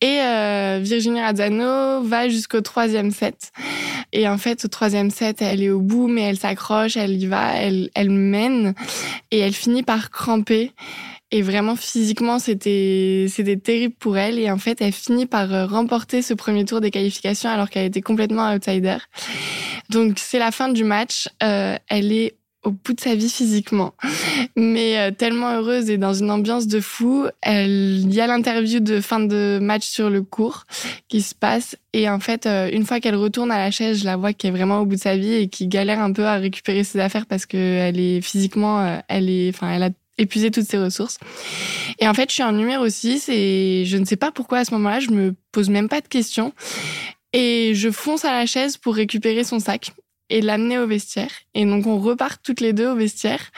Et 0.01 0.19
euh, 0.19 0.79
Virginie 0.81 1.21
Razzano 1.21 2.03
va 2.03 2.27
jusqu'au 2.29 2.61
troisième 2.61 3.11
set. 3.11 3.51
Et 4.11 4.27
en 4.27 4.37
fait, 4.37 4.65
au 4.65 4.67
troisième 4.67 5.09
set, 5.09 5.41
elle 5.41 5.63
est 5.63 5.69
au 5.69 5.79
bout, 5.79 6.07
mais 6.07 6.21
elle 6.21 6.37
s'accroche, 6.37 6.97
elle 6.97 7.21
y 7.21 7.25
va, 7.25 7.55
elle, 7.55 7.89
elle 7.95 8.11
mène, 8.11 8.73
et 9.31 9.39
elle 9.39 9.53
finit 9.53 9.83
par 9.83 10.11
cramper. 10.11 10.71
Et 11.31 11.41
vraiment, 11.41 11.75
physiquement, 11.75 12.37
c'était, 12.37 13.25
c'était 13.27 13.57
terrible 13.57 13.95
pour 13.95 14.17
elle. 14.17 14.37
Et 14.37 14.51
en 14.51 14.59
fait, 14.59 14.81
elle 14.81 14.93
finit 14.93 15.25
par 15.25 15.51
euh, 15.51 15.65
remporter 15.65 16.21
ce 16.21 16.35
premier 16.35 16.63
tour 16.63 16.79
des 16.79 16.91
qualifications 16.91 17.49
alors 17.49 17.71
qu'elle 17.71 17.87
était 17.87 18.03
complètement 18.03 18.53
outsider. 18.53 18.97
Donc, 19.89 20.19
c'est 20.19 20.37
la 20.37 20.51
fin 20.51 20.69
du 20.69 20.83
match. 20.83 21.27
Euh, 21.41 21.75
elle 21.89 22.11
est 22.11 22.35
au 22.63 22.71
bout 22.71 22.93
de 22.93 22.99
sa 22.99 23.15
vie 23.15 23.29
physiquement, 23.29 23.93
mais 24.55 24.97
euh, 24.97 25.11
tellement 25.11 25.51
heureuse 25.51 25.89
et 25.89 25.97
dans 25.97 26.13
une 26.13 26.31
ambiance 26.31 26.67
de 26.67 26.79
fou. 26.79 27.27
Il 27.45 28.13
y 28.13 28.21
a 28.21 28.27
l'interview 28.27 28.79
de 28.79 29.01
fin 29.01 29.19
de 29.19 29.59
match 29.61 29.85
sur 29.85 30.09
le 30.09 30.21
cours 30.21 30.65
qui 31.07 31.21
se 31.21 31.35
passe 31.35 31.75
et 31.93 32.09
en 32.09 32.19
fait, 32.19 32.47
euh, 32.47 32.69
une 32.71 32.85
fois 32.85 32.99
qu'elle 32.99 33.15
retourne 33.15 33.51
à 33.51 33.57
la 33.57 33.69
chaise, 33.69 33.99
je 33.99 34.05
la 34.05 34.17
vois 34.17 34.33
qui 34.33 34.47
est 34.47 34.51
vraiment 34.51 34.79
au 34.79 34.85
bout 34.85 34.95
de 34.95 34.99
sa 34.99 35.15
vie 35.15 35.33
et 35.33 35.47
qui 35.47 35.67
galère 35.67 35.99
un 35.99 36.11
peu 36.11 36.25
à 36.25 36.35
récupérer 36.35 36.83
ses 36.83 36.99
affaires 36.99 37.27
parce 37.27 37.45
que 37.45 37.57
elle 37.57 37.99
est 37.99 38.21
physiquement, 38.21 38.79
euh, 38.79 38.97
elle 39.07 39.29
est, 39.29 39.49
enfin, 39.49 39.71
elle 39.71 39.83
a 39.83 39.89
épuisé 40.17 40.49
toutes 40.49 40.65
ses 40.65 40.77
ressources. 40.77 41.19
Et 41.99 42.07
en 42.07 42.13
fait, 42.13 42.29
je 42.29 42.33
suis 42.33 42.43
en 42.43 42.51
numéro 42.51 42.87
6 42.89 43.29
et 43.29 43.83
je 43.85 43.97
ne 43.97 44.05
sais 44.05 44.15
pas 44.15 44.31
pourquoi 44.31 44.59
à 44.59 44.65
ce 44.65 44.73
moment-là, 44.73 44.99
je 44.99 45.11
me 45.11 45.35
pose 45.51 45.69
même 45.69 45.89
pas 45.89 46.01
de 46.01 46.07
questions. 46.07 46.53
Et 47.31 47.73
je 47.75 47.89
fonce 47.89 48.25
à 48.25 48.31
la 48.31 48.45
chaise 48.45 48.77
pour 48.77 48.95
récupérer 48.95 49.43
son 49.43 49.59
sac 49.59 49.91
et 50.29 50.41
l'amener 50.41 50.79
au 50.79 50.87
vestiaire. 50.87 51.29
Et 51.53 51.65
donc 51.65 51.85
on 51.85 51.99
repart 51.99 52.41
toutes 52.43 52.61
les 52.61 52.73
deux 52.73 52.87
au 52.87 52.95
vestiaire, 52.95 53.51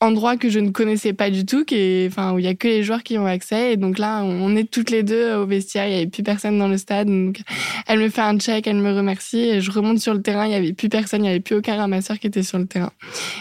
endroit 0.00 0.36
que 0.36 0.48
je 0.48 0.58
ne 0.58 0.70
connaissais 0.70 1.12
pas 1.12 1.30
du 1.30 1.46
tout, 1.46 1.64
qui 1.64 2.06
enfin 2.08 2.32
où 2.32 2.38
il 2.38 2.44
y 2.44 2.48
a 2.48 2.54
que 2.54 2.68
les 2.68 2.82
joueurs 2.82 3.02
qui 3.02 3.18
ont 3.18 3.26
accès. 3.26 3.72
Et 3.72 3.76
donc 3.76 3.98
là, 3.98 4.22
on 4.22 4.54
est 4.56 4.70
toutes 4.70 4.90
les 4.90 5.02
deux 5.02 5.34
au 5.34 5.46
vestiaire. 5.46 5.86
Il 5.86 5.92
y 5.92 5.96
avait 5.96 6.06
plus 6.06 6.22
personne 6.22 6.58
dans 6.58 6.68
le 6.68 6.76
stade. 6.76 7.08
Donc 7.08 7.40
elle 7.86 8.00
me 8.00 8.08
fait 8.08 8.20
un 8.20 8.38
check, 8.38 8.66
elle 8.66 8.76
me 8.76 8.92
remercie 8.94 9.38
et 9.38 9.60
je 9.60 9.70
remonte 9.70 9.98
sur 9.98 10.14
le 10.14 10.22
terrain. 10.22 10.46
Il 10.46 10.52
y 10.52 10.56
avait 10.56 10.72
plus 10.72 10.88
personne, 10.88 11.24
il 11.24 11.28
y 11.28 11.30
avait 11.30 11.40
plus 11.40 11.56
aucun 11.56 11.76
ramasseur 11.76 12.18
qui 12.18 12.26
était 12.26 12.42
sur 12.42 12.58
le 12.58 12.66
terrain. 12.66 12.92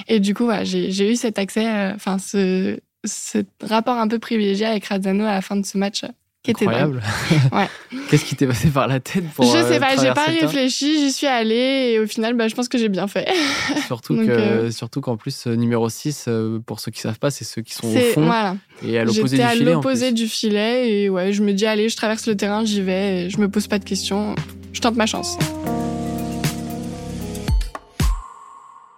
Et 0.07 0.19
du 0.19 0.33
coup, 0.33 0.45
voilà, 0.45 0.63
j'ai 0.63 1.11
eu 1.11 1.15
cet 1.15 1.39
accès, 1.39 1.67
euh, 1.67 1.93
enfin 1.95 2.17
ce, 2.17 2.79
ce 3.05 3.39
rapport 3.61 3.97
un 3.97 4.07
peu 4.07 4.19
privilégié 4.19 4.65
avec 4.65 4.85
Razzano 4.85 5.25
à 5.25 5.33
la 5.33 5.41
fin 5.41 5.55
de 5.55 5.65
ce 5.65 5.77
match 5.77 6.03
Incroyable. 6.47 7.01
ouais. 7.51 7.67
Qu'est-ce 8.09 8.25
qui 8.25 8.35
t'est 8.35 8.47
passé 8.47 8.69
par 8.69 8.87
la 8.87 8.99
tête 8.99 9.23
pour 9.35 9.45
Je 9.45 9.51
sais 9.51 9.75
euh, 9.75 9.79
pas, 9.79 9.95
j'ai 9.97 10.13
pas 10.13 10.25
réfléchi, 10.25 10.99
j'y 10.99 11.11
suis 11.11 11.27
allée 11.27 11.93
et 11.93 11.99
au 11.99 12.07
final, 12.07 12.33
bah, 12.35 12.47
je 12.47 12.55
pense 12.55 12.69
que 12.69 12.77
j'ai 12.77 12.89
bien 12.89 13.07
fait. 13.07 13.27
surtout 13.87 14.15
que, 14.15 14.29
euh, 14.29 14.71
surtout 14.71 15.01
qu'en 15.01 15.17
plus, 15.17 15.47
euh, 15.47 15.55
numéro 15.55 15.89
6, 15.89 16.29
pour 16.65 16.79
ceux 16.79 16.91
qui 16.91 17.01
savent 17.01 17.19
pas, 17.19 17.31
c'est 17.31 17.43
ceux 17.43 17.61
qui 17.61 17.73
sont 17.73 17.87
au 17.87 17.99
fond. 18.13 18.25
Voilà. 18.25 18.55
Et 18.85 18.97
à 18.97 19.03
l'opposé 19.03 19.37
du 19.37 19.43
filet. 19.43 19.53
J'étais 19.53 19.71
à 19.71 19.73
l'opposé 19.73 20.11
du 20.11 20.27
filet 20.27 20.91
et 20.91 21.09
ouais, 21.09 21.33
je 21.33 21.43
me 21.43 21.53
dis, 21.53 21.65
allez, 21.65 21.89
je 21.89 21.97
traverse 21.97 22.27
le 22.27 22.35
terrain, 22.35 22.63
j'y 22.65 22.81
vais, 22.81 23.29
je 23.29 23.37
me 23.39 23.49
pose 23.49 23.67
pas 23.67 23.79
de 23.79 23.85
questions, 23.85 24.35
je 24.73 24.81
tente 24.81 24.95
ma 24.95 25.05
chance. 25.05 25.37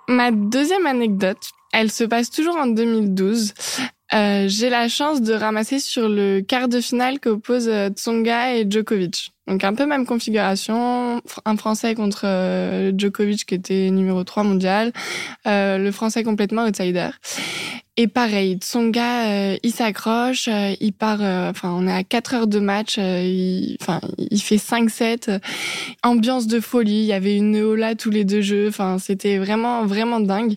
Ma 0.08 0.32
deuxième 0.32 0.88
anecdote, 0.88 1.38
elle 1.72 1.92
se 1.92 2.04
passe 2.04 2.32
toujours 2.32 2.58
en 2.58 2.68
2012. 2.68 3.54
Euh, 4.14 4.46
j'ai 4.48 4.70
la 4.70 4.88
chance 4.88 5.22
de 5.22 5.34
ramasser 5.34 5.80
sur 5.80 6.10
le 6.10 6.42
quart 6.42 6.68
de 6.68 6.82
finale 6.82 7.20
qu'opposent 7.20 7.70
euh, 7.70 7.90
Tsonga 7.90 8.56
et 8.56 8.66
Djokovic. 8.70 9.32
Donc 9.48 9.64
un 9.64 9.74
peu 9.74 9.86
même 9.86 10.06
configuration, 10.06 11.22
un 11.46 11.58
Français 11.58 11.94
contre 11.94 12.22
euh, 12.26 12.92
Djokovic 12.96 13.46
qui 13.46 13.56
était 13.56 13.90
numéro 13.92 14.24
3 14.24 14.44
mondial, 14.44 14.92
euh, 15.48 15.78
le 15.78 15.92
Français 15.92 16.24
complètement 16.24 16.64
outsider. 16.64 17.10
Et 17.98 18.08
pareil, 18.08 18.56
Tsonga, 18.56 19.58
il 19.62 19.74
s'accroche, 19.74 20.48
il 20.80 20.94
part, 20.94 21.20
enfin, 21.20 21.74
on 21.78 21.86
est 21.86 21.92
à 21.92 22.06
4 22.06 22.34
heures 22.34 22.48
de 22.48 22.60
match, 22.60 22.96
il, 22.98 23.76
enfin, 23.82 24.00
il 24.18 24.42
fait 24.42 24.56
5-7, 24.56 25.42
ambiance 26.02 26.48
de 26.48 26.62
folie, 26.62 27.00
il 27.00 27.06
y 27.06 27.12
avait 27.12 27.36
une 27.36 27.58
ola 27.58 27.96
tous 27.96 28.10
les 28.10 28.24
deux 28.24 28.40
jeux, 28.40 28.70
enfin, 28.70 29.00
c'était 29.00 29.38
vraiment, 29.38 29.86
vraiment 29.86 30.22
dingue. 30.22 30.56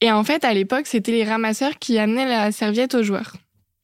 Et 0.00 0.10
en 0.10 0.24
fait, 0.24 0.44
à 0.44 0.54
l'époque, 0.54 0.86
c'était 0.86 1.12
les 1.12 1.24
ramasseurs 1.24 1.78
qui 1.78 1.98
amenaient 1.98 2.26
la 2.26 2.52
serviette 2.52 2.94
aux 2.94 3.02
joueurs. 3.02 3.34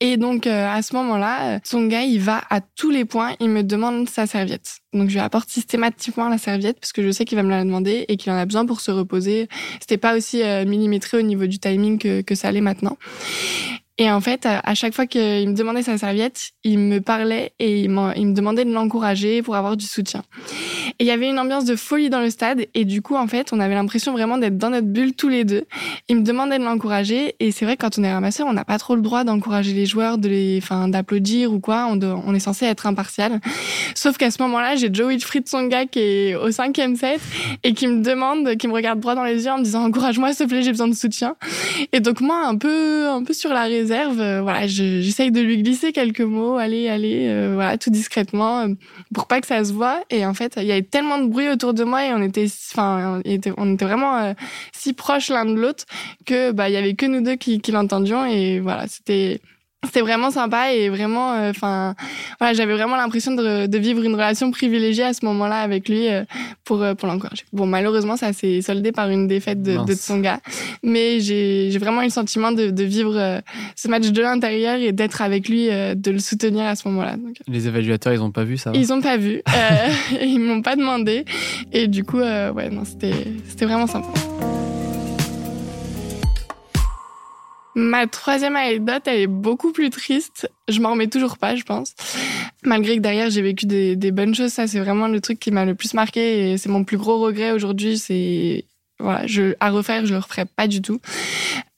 Et 0.01 0.19
donc 0.19 0.47
euh, 0.47 0.69
à 0.69 0.83
ce 0.83 0.95
moment-là, 0.95 1.57
euh, 1.57 1.59
son 1.65 1.87
gars, 1.87 2.03
il 2.03 2.21
va 2.21 2.43
à 2.51 2.61
tous 2.61 2.91
les 2.91 3.07
points, 3.07 3.35
il 3.41 3.49
me 3.49 3.63
demande 3.63 4.09
sa 4.11 4.27
serviette. 4.27 4.81
Donc 4.93 5.09
je 5.09 5.15
lui 5.15 5.21
apporte 5.21 5.49
systématiquement 5.49 6.29
la 6.29 6.37
serviette 6.37 6.79
parce 6.79 6.93
que 6.93 7.03
je 7.03 7.11
sais 7.11 7.25
qu'il 7.25 7.37
va 7.37 7.43
me 7.43 7.49
la 7.49 7.65
demander 7.65 8.05
et 8.09 8.19
qu'il 8.19 8.31
en 8.31 8.37
a 8.37 8.45
besoin 8.45 8.67
pour 8.67 8.81
se 8.81 8.91
reposer. 8.91 9.49
C'était 9.81 9.97
pas 9.97 10.15
aussi 10.15 10.43
euh, 10.43 10.67
millimétré 10.67 11.17
au 11.17 11.23
niveau 11.23 11.47
du 11.47 11.59
timing 11.59 11.99
que, 11.99 12.35
ça 12.35 12.49
allait 12.49 12.61
maintenant. 12.61 12.99
Et 13.97 14.11
en 14.11 14.21
fait, 14.21 14.45
à 14.45 14.75
chaque 14.75 14.93
fois 14.93 15.07
qu'il 15.07 15.49
me 15.49 15.55
demandait 15.55 15.83
sa 15.83 15.97
serviette, 15.97 16.51
il 16.65 16.79
me 16.79 17.01
parlait 17.01 17.55
et 17.59 17.81
il, 17.81 17.89
me 17.89 18.35
demandait 18.35 18.67
de 18.67 18.73
l'encourager 18.73 19.41
pour 19.41 19.57
avoir 19.57 19.79
du 19.79 19.87
soutien. 19.87 20.23
Et 20.99 21.05
il 21.05 21.07
y 21.07 21.11
avait 21.11 21.29
une 21.29 21.39
ambiance 21.39 21.65
de 21.65 21.77
folie 21.77 22.11
dans 22.11 22.21
le 22.21 22.31
stade. 22.31 22.67
Et 22.75 22.85
du 22.85 23.03
coup, 23.03 23.17
en 23.17 23.27
fait, 23.27 23.53
on 23.53 23.61
avait 23.61 23.75
l'impression 23.75 24.13
vraiment 24.13 24.39
d'être 24.39 24.57
dans 24.57 24.71
notre 24.71 24.87
bulle 24.87 25.15
tous 25.15 25.29
les 25.29 25.45
deux. 25.45 25.65
Il 26.09 26.17
me 26.17 26.23
demandait 26.23 26.59
de 26.59 26.65
l'encourager. 26.65 27.35
Et 27.41 27.53
c'est 27.53 27.65
vrai, 27.65 27.77
quand 27.77 27.99
on 27.99 28.05
est 28.05 28.13
ramasseur, 28.13 28.47
on 28.47 28.53
n'a 28.53 28.65
pas 28.65 28.79
trop 28.79 28.97
le 28.97 29.03
droit 29.03 29.25
d'encourager 29.25 29.73
les 29.73 29.87
joueurs, 29.87 30.19
de 30.19 30.29
les, 30.29 30.59
enfin, 30.63 30.89
d'applaudir 30.89 31.53
ou 31.53 31.61
quoi. 31.61 31.89
On, 31.91 32.35
est 32.35 32.41
censé 32.41 32.67
être 32.67 32.87
impartial. 32.87 33.41
Sauf 33.95 34.17
qu'à 34.17 34.31
ce 34.31 34.43
moment-là, 34.43 34.77
j'ai 34.77 34.91
Joe 34.93 35.09
Wilfried 35.09 35.49
Songa 35.49 35.87
qui 35.87 36.01
est 36.01 36.35
au 36.35 36.51
cinquième 36.51 36.97
set 36.97 37.21
et 37.63 37.73
qui 37.73 37.87
me 37.87 38.03
demande, 38.03 38.57
qui 38.57 38.69
me 38.69 38.73
regarde 38.73 39.01
droit 39.01 39.15
dans 39.15 39.25
les 39.25 39.45
yeux 39.45 39.51
en 39.51 39.59
me 39.59 39.65
disant 39.65 39.85
encourage-moi 39.85 40.33
s'il 40.33 40.47
te 40.47 40.51
plaît, 40.51 40.63
j'ai 40.63 40.71
besoin 40.71 40.89
de 40.89 40.95
soutien. 40.95 41.37
Et 41.93 42.01
donc 42.01 42.21
moi, 42.21 42.47
un 42.47 42.57
peu, 42.57 43.09
un 43.09 43.23
peu 43.23 43.33
sur 43.33 43.51
la 43.51 43.65
réserve, 43.65 44.21
euh, 44.21 44.41
voilà, 44.43 44.67
j'essaye 44.67 45.31
de 45.31 45.41
lui 45.41 45.63
glisser 45.63 45.93
quelques 45.93 46.21
mots, 46.21 46.57
allez, 46.57 46.89
allez, 46.89 47.27
euh, 47.29 47.53
voilà, 47.55 47.79
tout 47.79 47.91
discrètement, 47.91 48.61
euh, 48.61 48.69
pour 49.15 49.27
pas 49.27 49.41
que 49.41 49.47
ça 49.47 49.65
se 49.65 49.73
voit. 49.73 50.03
Et 50.11 50.25
en 50.27 50.35
fait, 50.35 50.55
il 50.57 50.65
y 50.65 50.73
avait 50.73 50.83
tellement 50.91 51.19
de 51.19 51.29
bruit 51.29 51.49
autour 51.49 51.75
de 51.75 51.85
moi 51.85 52.07
et 52.07 52.13
on 52.13 52.23
était, 52.23 52.47
enfin, 52.73 53.21
on 53.57 53.75
était 53.75 53.85
vraiment 53.85 54.35
si 54.73 54.93
proches 54.93 55.29
l'un 55.31 55.45
de 55.45 55.55
l'autre 55.55 55.85
que 56.25 56.53
bah 56.53 56.69
il 56.69 56.73
y 56.73 56.77
avait 56.77 56.95
que 56.95 57.07
nous 57.07 57.21
deux 57.21 57.37
qui, 57.37 57.61
qui 57.61 57.73
l'entendions 57.73 58.25
et 58.27 58.61
voilà, 58.61 58.87
c'était 58.89 59.41
c'était 59.87 60.01
vraiment 60.01 60.31
sympa 60.31 60.73
et 60.73 60.89
vraiment 60.89 61.33
euh, 61.33 61.51
enfin 61.51 61.95
voilà 62.39 62.55
j'avais 62.55 62.75
vraiment 62.75 62.97
l'impression 62.97 63.33
de, 63.33 63.67
de, 63.67 63.79
vivre 63.79 64.03
une 64.03 64.15
relation 64.15 64.51
privilégiée 64.51 65.05
à 65.05 65.13
ce 65.13 65.25
moment-là 65.25 65.61
avec 65.61 65.89
lui 65.89 66.09
euh, 66.09 66.25
pour 66.65 66.83
euh, 66.83 66.95
pour 66.95 67.09
l'encourager. 67.09 67.45
Bon 67.53 67.67
malheureusement 67.67 68.17
ça 68.17 68.33
s'est 68.33 68.61
soldé 68.63 68.93
par 68.93 69.09
une 69.11 69.27
défaite 69.27 69.63
de, 69.63 69.85
de 69.85 69.95
Tsonga 69.95 70.41
mais 70.83 71.21
j'ai 71.21 71.71
j'ai 71.71 71.79
vraiment 71.79 72.03
eu 72.03 72.07
le 72.07 72.11
sentiment 72.11 72.53
de, 72.53 72.71
de 72.71 72.85
vivre 72.85 73.41
ce 73.75 73.89
match 73.89 74.09
de 74.09 74.23
l'intérieur 74.23 74.77
et 74.77 74.93
d'être 74.93 75.23
avec 75.23 75.49
lui 75.49 75.69
de 75.69 76.11
le 76.11 76.19
soutenir 76.19 76.67
à 76.67 76.77
ce 76.77 76.89
moment-là. 76.89 77.17
Les 77.49 77.69
évaluateurs 77.69 78.13
ils 78.13 78.23
ont 78.23 78.31
pas 78.31 78.45
vu 78.45 78.57
ça 78.57 78.73
ils 78.75 78.93
ont 78.93 79.01
pas 79.01 79.17
vu. 79.17 79.43
Ils 80.23 80.39
m'ont 80.39 80.63
pas 80.63 80.77
demandé. 80.77 81.25
Et 81.73 81.87
du 81.89 82.05
coup 82.05 82.19
ouais 82.19 82.71
non 82.71 82.85
c'était 82.85 83.15
c'était 83.49 83.67
vraiment 83.67 83.87
sympa 83.87 84.09
Ma 87.79 88.07
troisième 88.07 88.57
anecdote, 88.57 89.03
elle 89.05 89.21
est 89.21 89.27
beaucoup 89.27 89.71
plus 89.71 89.91
triste. 89.91 90.51
Je 90.67 90.81
m'en 90.81 90.93
remets 90.93 91.09
toujours 91.09 91.37
pas, 91.37 91.57
je 91.57 91.63
pense. 91.63 91.95
Malgré 92.65 92.97
que 92.97 93.03
derrière, 93.03 93.29
j'ai 93.29 93.43
vécu 93.43 93.67
des, 93.67 94.11
bonnes 94.13 94.35
choses. 94.35 94.53
Ça, 94.53 94.67
c'est 94.67 94.81
vraiment 94.81 95.09
le 95.09 95.21
truc 95.21 95.39
qui 95.39 95.51
m'a 95.51 95.67
le 95.67 95.75
plus 95.75 95.93
marqué 95.93 96.53
et 96.53 96.57
c'est 96.57 96.71
mon 96.71 96.85
plus 96.85 96.97
gros 96.97 97.21
regret 97.21 97.53
aujourd'hui. 97.53 97.99
C'est 97.99 98.65
voilà, 98.99 99.27
je, 99.27 99.55
à 99.61 99.69
refaire, 99.69 100.07
je 100.07 100.15
le 100.15 100.21
referais 100.21 100.47
pas 100.47 100.67
du 100.67 100.81
tout. 100.81 101.01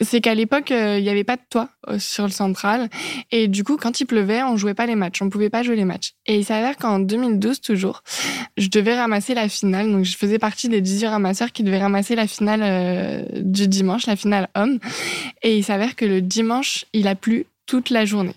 C'est 0.01 0.21
qu'à 0.21 0.35
l'époque, 0.35 0.71
euh, 0.71 0.99
il 0.99 1.03
n'y 1.03 1.09
avait 1.09 1.25
pas 1.25 1.37
de 1.37 1.43
toit 1.51 1.71
euh, 1.89 1.99
sur 1.99 2.25
le 2.25 2.31
central. 2.31 2.89
Et 3.33 3.49
du 3.49 3.65
coup, 3.65 3.77
quand 3.77 4.01
il 4.01 4.07
pleuvait, 4.07 4.43
on 4.43 4.57
jouait 4.57 4.75
pas 4.75 4.87
les 4.87 4.95
matchs. 4.95 5.23
On 5.23 5.29
pouvait 5.29 5.51
pas 5.51 5.65
jouer 5.65 5.75
les 5.75 5.85
matchs. 5.85 6.13
Et 6.27 6.37
il 6.37 6.45
s'avère 6.45 6.77
qu'en 6.77 7.01
2012, 7.01 7.61
toujours, 7.61 8.03
je 8.57 8.69
devais 8.69 8.97
ramasser 8.97 9.35
la 9.35 9.49
finale. 9.49 9.91
Donc, 9.91 10.05
je 10.05 10.17
faisais 10.17 10.39
partie 10.39 10.69
des 10.69 10.81
18 10.81 11.09
ramasseurs 11.09 11.51
qui 11.51 11.65
devaient 11.65 11.81
ramasser 11.81 12.15
la 12.15 12.29
finale 12.29 12.61
euh, 12.63 13.25
du 13.41 13.67
dimanche, 13.67 14.07
la 14.07 14.17
finale 14.17 14.49
homme. 14.55 14.79
Et 15.43 15.57
il 15.59 15.65
s'avère 15.65 15.97
que 15.97 16.05
le 16.05 16.21
dimanche, 16.21 16.85
il 16.93 17.09
a 17.09 17.17
plu 17.17 17.47
toute 17.67 17.91
la 17.91 18.05
journée. 18.05 18.35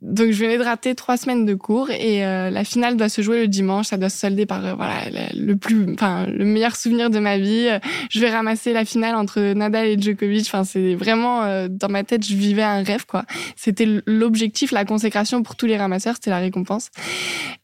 Donc 0.00 0.30
je 0.30 0.38
venais 0.38 0.58
de 0.58 0.62
rater 0.62 0.94
trois 0.94 1.16
semaines 1.16 1.44
de 1.44 1.54
cours 1.54 1.90
et 1.90 2.24
euh, 2.24 2.50
la 2.50 2.62
finale 2.62 2.96
doit 2.96 3.08
se 3.08 3.20
jouer 3.20 3.40
le 3.40 3.48
dimanche. 3.48 3.86
Ça 3.86 3.96
doit 3.96 4.08
se 4.08 4.18
solder 4.18 4.46
par 4.46 4.64
euh, 4.64 4.74
voilà 4.74 4.94
le 5.34 5.56
plus, 5.56 5.92
enfin 5.92 6.26
le 6.26 6.44
meilleur 6.44 6.76
souvenir 6.76 7.10
de 7.10 7.18
ma 7.18 7.36
vie. 7.36 7.68
Je 8.08 8.20
vais 8.20 8.30
ramasser 8.30 8.72
la 8.72 8.84
finale 8.84 9.16
entre 9.16 9.40
Nadal 9.54 9.86
et 9.86 10.00
Djokovic. 10.00 10.46
Enfin 10.46 10.62
c'est 10.62 10.94
vraiment 10.94 11.42
euh, 11.42 11.66
dans 11.68 11.88
ma 11.88 12.04
tête 12.04 12.24
je 12.24 12.34
vivais 12.34 12.62
un 12.62 12.84
rêve 12.84 13.06
quoi. 13.06 13.24
C'était 13.56 13.88
l'objectif, 14.06 14.70
la 14.70 14.84
consécration 14.84 15.42
pour 15.42 15.56
tous 15.56 15.66
les 15.66 15.76
ramasseurs, 15.76 16.14
c'était 16.14 16.30
la 16.30 16.38
récompense. 16.38 16.90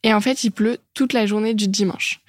Et 0.03 0.13
en 0.13 0.19
fait 0.19 0.43
il 0.43 0.51
pleut 0.51 0.77
toute 0.93 1.13
la 1.13 1.25
journée 1.25 1.53
du 1.53 1.69
dimanche. 1.69 2.19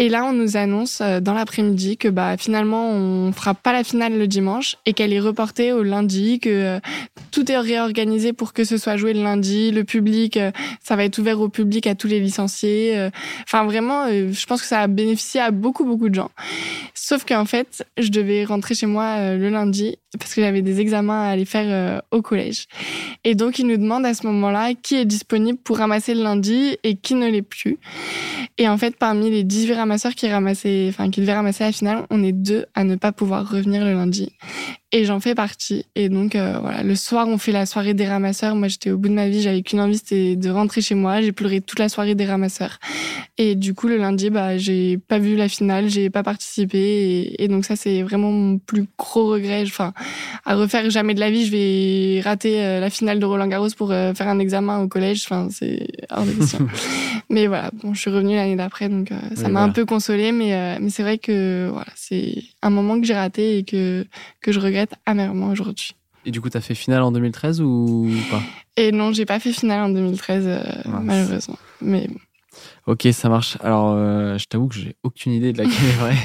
Et 0.00 0.08
là, 0.08 0.24
on 0.24 0.32
nous 0.32 0.56
annonce 0.56 1.02
euh, 1.02 1.20
dans 1.20 1.34
l'après-midi 1.34 1.98
que 1.98 2.08
bah 2.08 2.38
finalement 2.38 2.90
on 2.90 3.32
fera 3.32 3.52
pas 3.52 3.74
la 3.74 3.84
finale 3.84 4.16
le 4.16 4.26
dimanche 4.26 4.76
et 4.86 4.94
qu'elle 4.94 5.12
est 5.12 5.20
reportée 5.20 5.74
au 5.74 5.82
lundi, 5.82 6.40
que 6.40 6.48
euh, 6.48 6.80
tout 7.32 7.52
est 7.52 7.58
réorganisé 7.58 8.32
pour 8.32 8.54
que 8.54 8.64
ce 8.64 8.78
soit 8.78 8.96
joué 8.96 9.12
le 9.12 9.22
lundi, 9.22 9.70
le 9.72 9.84
public, 9.84 10.38
euh, 10.38 10.52
ça 10.82 10.96
va 10.96 11.04
être 11.04 11.18
ouvert 11.18 11.38
au 11.38 11.50
public 11.50 11.86
à 11.86 11.94
tous 11.94 12.06
les 12.06 12.18
licenciés. 12.18 13.10
Enfin 13.42 13.64
vraiment, 13.64 14.08
je 14.08 14.46
pense 14.46 14.62
que 14.62 14.66
ça 14.66 14.80
a 14.80 14.86
bénéficié 14.86 15.38
à 15.38 15.50
beaucoup 15.50 15.84
beaucoup 15.84 16.08
de 16.08 16.14
gens. 16.14 16.30
Sauf 16.94 17.26
qu'en 17.26 17.44
fait, 17.44 17.84
je 17.98 18.08
devais 18.08 18.44
rentrer 18.44 18.74
chez 18.74 18.86
moi 18.86 19.34
le 19.34 19.50
lundi 19.50 19.98
parce 20.18 20.34
que 20.34 20.40
j'avais 20.40 20.62
des 20.62 20.80
examens 20.80 21.24
à 21.24 21.32
aller 21.32 21.44
faire 21.44 22.00
au 22.10 22.22
collège. 22.22 22.68
Et 23.24 23.34
donc 23.34 23.58
ils 23.58 23.66
nous 23.66 23.76
demandent 23.76 24.06
à 24.06 24.14
ce 24.14 24.26
moment-là 24.26 24.72
qui 24.80 24.96
est 24.96 25.04
disponible 25.04 25.58
pour 25.58 25.76
ramasser 25.76 26.14
le 26.14 26.22
lundi 26.22 26.78
et 26.84 26.96
qui 26.96 27.14
ne 27.14 27.28
l'est 27.28 27.42
plus. 27.42 27.78
Et 28.60 28.68
en 28.68 28.76
fait, 28.76 28.94
parmi 28.94 29.30
les 29.30 29.42
18 29.42 29.72
ramasseurs 29.72 30.14
qui 30.14 30.28
ramassaient, 30.28 30.88
enfin, 30.90 31.08
qui 31.08 31.22
devaient 31.22 31.32
ramasser 31.32 31.64
la 31.64 31.72
finale, 31.72 32.04
on 32.10 32.22
est 32.22 32.32
deux 32.32 32.66
à 32.74 32.84
ne 32.84 32.94
pas 32.94 33.10
pouvoir 33.10 33.48
revenir 33.48 33.82
le 33.82 33.94
lundi. 33.94 34.34
Et 34.92 35.04
j'en 35.04 35.20
fais 35.20 35.36
partie. 35.36 35.86
Et 35.94 36.08
donc, 36.08 36.34
euh, 36.34 36.58
voilà, 36.60 36.82
le 36.82 36.96
soir, 36.96 37.28
on 37.28 37.38
fait 37.38 37.52
la 37.52 37.64
soirée 37.64 37.94
des 37.94 38.08
ramasseurs. 38.08 38.56
Moi, 38.56 38.66
j'étais 38.66 38.90
au 38.90 38.98
bout 38.98 39.08
de 39.08 39.14
ma 39.14 39.28
vie, 39.28 39.40
j'avais 39.40 39.62
qu'une 39.62 39.78
envie, 39.78 39.98
c'était 39.98 40.34
de 40.34 40.50
rentrer 40.50 40.80
chez 40.80 40.96
moi. 40.96 41.20
J'ai 41.20 41.30
pleuré 41.30 41.60
toute 41.60 41.78
la 41.78 41.88
soirée 41.88 42.16
des 42.16 42.26
ramasseurs. 42.26 42.78
Et 43.38 43.54
du 43.54 43.72
coup, 43.72 43.86
le 43.86 43.98
lundi, 43.98 44.30
bah, 44.30 44.58
j'ai 44.58 44.98
pas 44.98 45.20
vu 45.20 45.36
la 45.36 45.48
finale, 45.48 45.88
j'ai 45.88 46.10
pas 46.10 46.24
participé. 46.24 47.36
Et, 47.38 47.46
donc, 47.46 47.64
ça, 47.66 47.76
c'est 47.76 48.02
vraiment 48.02 48.32
mon 48.32 48.58
plus 48.58 48.86
gros 48.98 49.28
regret. 49.28 49.62
Enfin, 49.64 49.92
à 50.44 50.56
refaire 50.56 50.90
jamais 50.90 51.14
de 51.14 51.20
la 51.20 51.30
vie, 51.30 51.46
je 51.46 51.52
vais 51.52 52.20
rater 52.22 52.60
euh, 52.60 52.80
la 52.80 52.90
finale 52.90 53.20
de 53.20 53.24
Roland 53.26 53.46
Garros 53.46 53.68
pour 53.76 53.92
euh, 53.92 54.12
faire 54.12 54.26
un 54.26 54.40
examen 54.40 54.80
au 54.80 54.88
collège. 54.88 55.22
Enfin, 55.24 55.46
c'est 55.52 55.86
hors 56.10 56.24
de 56.24 56.32
question. 56.32 56.66
mais 57.30 57.46
voilà, 57.46 57.70
bon, 57.80 57.94
je 57.94 58.00
suis 58.00 58.10
revenue 58.10 58.34
l'année 58.34 58.56
d'après, 58.56 58.88
donc 58.88 59.10
ça 59.36 59.48
m'a 59.48 59.62
un 59.62 59.68
peu 59.68 59.84
consolée. 59.84 60.32
Mais, 60.32 60.80
mais 60.80 60.90
c'est 60.90 61.04
vrai 61.04 61.18
que 61.18 61.68
voilà, 61.70 61.92
c'est 61.94 62.42
un 62.60 62.70
moment 62.70 63.00
que 63.00 63.06
j'ai 63.06 63.14
raté 63.14 63.58
et 63.58 63.62
que, 63.62 64.04
que 64.40 64.50
je 64.50 64.58
regrette 64.58 64.79
amèrement 65.06 65.48
aujourd'hui. 65.48 65.94
Et 66.26 66.30
du 66.30 66.40
coup, 66.40 66.50
tu 66.50 66.56
as 66.56 66.60
fait 66.60 66.74
finale 66.74 67.02
en 67.02 67.12
2013 67.12 67.60
ou 67.62 68.10
pas? 68.30 68.42
Et 68.76 68.92
non, 68.92 69.12
j'ai 69.12 69.24
pas 69.24 69.40
fait 69.40 69.52
finale 69.52 69.82
en 69.82 69.88
2013, 69.90 70.44
euh, 70.46 70.62
malheureusement. 70.86 71.58
Mais 71.80 72.08
Ok, 72.86 73.08
ça 73.12 73.28
marche. 73.28 73.56
Alors, 73.62 73.94
euh, 73.94 74.36
je 74.36 74.44
t'avoue 74.46 74.68
que 74.68 74.74
j'ai 74.74 74.96
aucune 75.02 75.32
idée 75.32 75.52
de 75.52 75.58
laquelle 75.58 75.84
est 75.84 75.98
vraie. 75.98 76.16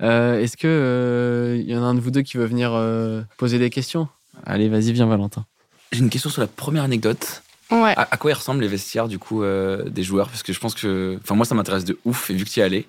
Euh, 0.00 0.40
est-ce 0.40 0.56
que 0.56 1.56
il 1.60 1.70
y 1.70 1.76
en 1.76 1.82
a 1.84 1.86
un 1.86 1.94
de 1.94 2.00
vous 2.00 2.10
deux 2.10 2.22
qui 2.22 2.36
veut 2.36 2.46
venir 2.46 2.72
poser 3.38 3.60
des 3.60 3.70
questions? 3.70 4.08
Allez, 4.44 4.68
vas-y, 4.68 4.90
viens, 4.90 5.06
Valentin. 5.06 5.46
J'ai 5.92 6.00
une 6.00 6.10
question 6.10 6.28
sur 6.28 6.40
la 6.40 6.48
première 6.48 6.82
anecdote. 6.82 7.44
Ouais. 7.70 7.94
À, 7.96 8.16
quoi 8.16 8.32
ils 8.32 8.34
ressemblent 8.34 8.62
les 8.62 8.68
vestiaires 8.68 9.06
du 9.06 9.20
coup 9.20 9.44
des 9.44 10.02
joueurs? 10.02 10.28
Parce 10.28 10.42
que 10.42 10.52
je 10.52 10.58
pense 10.58 10.74
que, 10.74 11.20
enfin 11.22 11.36
moi 11.36 11.46
ça 11.46 11.54
m'intéresse 11.54 11.84
de 11.84 11.96
ouf 12.04 12.30
et 12.30 12.34
vu 12.34 12.44
que 12.44 12.50
tu 12.50 12.58
y 12.58 12.62
allé, 12.64 12.88